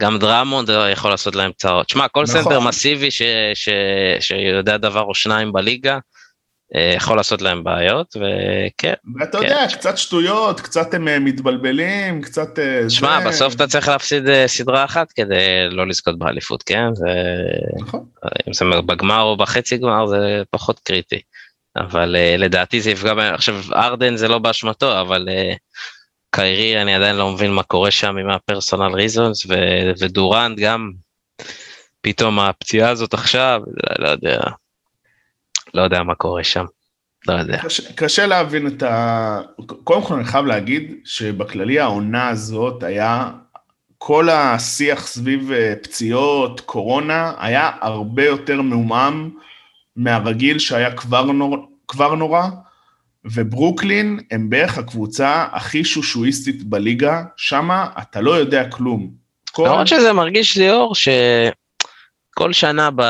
[0.01, 1.89] גם דרמונד יכול לעשות להם צרות.
[1.89, 2.43] שמע, כל נכון.
[2.43, 3.22] סנטר מסיבי ש,
[3.55, 3.68] ש,
[4.20, 5.99] שיודע דבר או שניים בליגה,
[6.74, 8.94] יכול לעשות להם בעיות, וכן.
[9.20, 9.44] ואתה כן.
[9.44, 12.58] יודע, קצת שטויות, קצת הם אה, מתבלבלים, קצת...
[12.58, 15.34] אה, שמע, זה- בסוף אתה צריך להפסיד אה, סדרה אחת כדי
[15.70, 16.86] לא לזכות באליפות, כן?
[16.88, 18.04] ו- נכון.
[18.48, 21.20] אם זה בגמר או בחצי גמר זה פחות קריטי.
[21.76, 25.28] אבל לדעתי זה יפגע בהם, עכשיו ארדן זה לא באשמתו, אבל
[26.30, 30.90] קיירי אני עדיין לא מבין מה קורה שם עם הפרסונל ריזונס, ו- ודורנט גם,
[32.00, 33.60] פתאום הפציעה הזאת עכשיו,
[33.98, 34.40] לא יודע,
[35.74, 36.64] לא יודע מה קורה שם,
[37.28, 37.58] לא יודע.
[37.62, 39.40] קשה, קשה להבין את ה...
[39.84, 43.30] קודם כל אני חייב להגיד שבכללי העונה הזאת היה,
[43.98, 49.30] כל השיח סביב אה, פציעות, קורונה, היה הרבה יותר מעומעם
[49.96, 52.42] מהרגיל שהיה כבר, נור, כבר נורא,
[53.24, 59.10] וברוקלין הם בערך הקבוצה הכי שושואיסטית בליגה, שמה אתה לא יודע כלום.
[59.52, 59.66] כל...
[59.66, 63.02] למרות שזה מרגיש לי אור שכל שנה ב...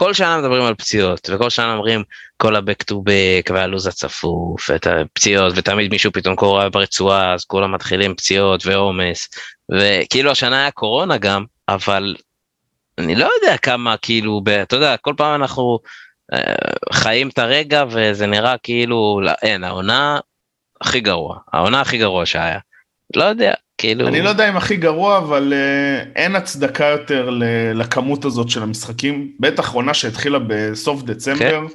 [0.00, 2.02] כל שנה מדברים על פציעות וכל שנה אומרים
[2.36, 7.72] כל ה-back to back והלו"ז הצפוף ואת הפציעות ותמיד מישהו פתאום קורה ברצועה אז כולם
[7.72, 9.28] מתחילים פציעות ועומס
[9.72, 12.16] וכאילו השנה היה קורונה גם אבל
[12.98, 15.78] אני לא יודע כמה כאילו ב- אתה יודע כל פעם אנחנו
[16.32, 16.54] אה,
[16.92, 20.18] חיים את הרגע וזה נראה כאילו לא, אין העונה
[20.80, 22.58] הכי גרוע העונה הכי גרוע שהיה.
[23.16, 27.30] לא יודע כאילו אני לא יודע אם הכי גרוע, אבל uh, אין הצדקה יותר
[27.74, 31.66] לכמות הזאת של המשחקים, בטח עונה שהתחילה בסוף דצמבר,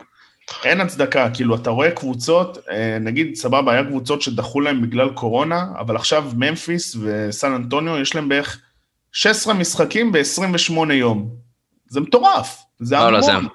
[0.63, 5.65] אין הצדקה, כאילו, אתה רואה קבוצות, אה, נגיד, סבבה, היה קבוצות שדחו להם בגלל קורונה,
[5.79, 8.59] אבל עכשיו ממפיס וסן אנטוניו, יש להם בערך
[9.11, 11.29] 16 משחקים ב-28 יום.
[11.89, 13.49] זה מטורף, זה לא, לא, זה המון.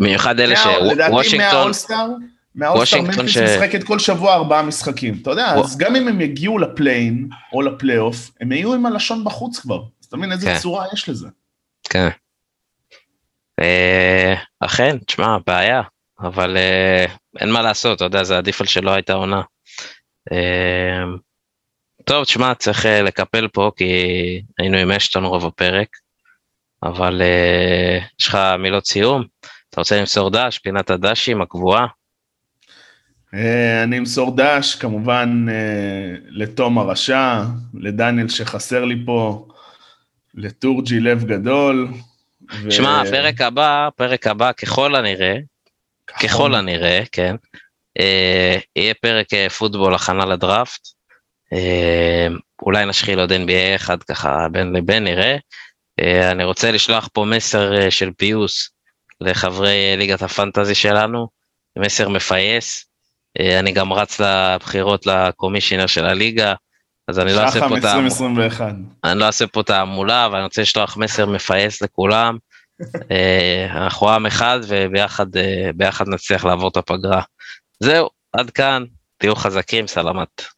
[0.00, 5.18] במיוחד אלה לדעתי שוושינגטון, מהאולסטאר, מהאולסטאר וושינגטון ממפיס ש- משחקת כל שבוע ארבעה משחקים.
[5.22, 9.24] אתה יודע, וו- אז גם אם הם יגיעו לפליין או לפלייאוף, הם יהיו עם הלשון
[9.24, 9.82] בחוץ כבר.
[10.00, 10.58] אז אתה מבין איזה כן.
[10.58, 11.28] צורה יש לזה.
[11.90, 12.08] כן.
[13.60, 15.82] אה, אכן, תשמע, בעיה,
[16.20, 17.06] אבל אה,
[17.40, 19.42] אין מה לעשות, אתה יודע, זה עדיף על שלא הייתה עונה.
[20.32, 21.04] אה,
[22.04, 23.92] טוב, תשמע, צריך אה, לקפל פה, כי
[24.58, 25.88] היינו עם אשטון רוב הפרק,
[26.82, 29.24] אבל אה, יש לך מילות סיום?
[29.70, 31.86] אתה רוצה למסור דש, פינת הדשים הקבועה?
[33.36, 37.42] אה, אני אמסור דש, כמובן, אה, לתום הרשע,
[37.74, 39.48] לדניאל שחסר לי פה,
[40.34, 41.88] לטורג'י לב גדול.
[42.62, 45.36] ו- שמע, הפרק הבא, הפרק הבא, ככל הנראה,
[46.22, 47.36] ככל הנראה, כן,
[48.00, 50.80] אה, יהיה פרק אה, פוטבול הכנה לדראפט.
[51.52, 52.26] אה,
[52.62, 55.36] אולי נשחיל עוד NBA אחד ככה בין לבין נראה.
[56.00, 58.70] אה, אני רוצה לשלוח פה מסר של פיוס
[59.20, 61.28] לחברי ליגת הפנטזי שלנו,
[61.78, 62.86] מסר מפייס.
[63.40, 66.54] אה, אני גם רץ לבחירות לקומישיונר של הליגה,
[67.08, 67.92] אז אני לא אעשה פה את ה...
[67.92, 68.74] 2021.
[69.04, 72.38] אני לא אעשה פה תעמולה, אבל אני רוצה לשלוח מסר מפייס לכולם.
[73.10, 75.70] אה, אנחנו עם אחד וביחד אה,
[76.06, 77.22] נצליח לעבור את הפגרה.
[77.80, 78.84] זהו, עד כאן,
[79.18, 80.55] תהיו חזקים, סלמת.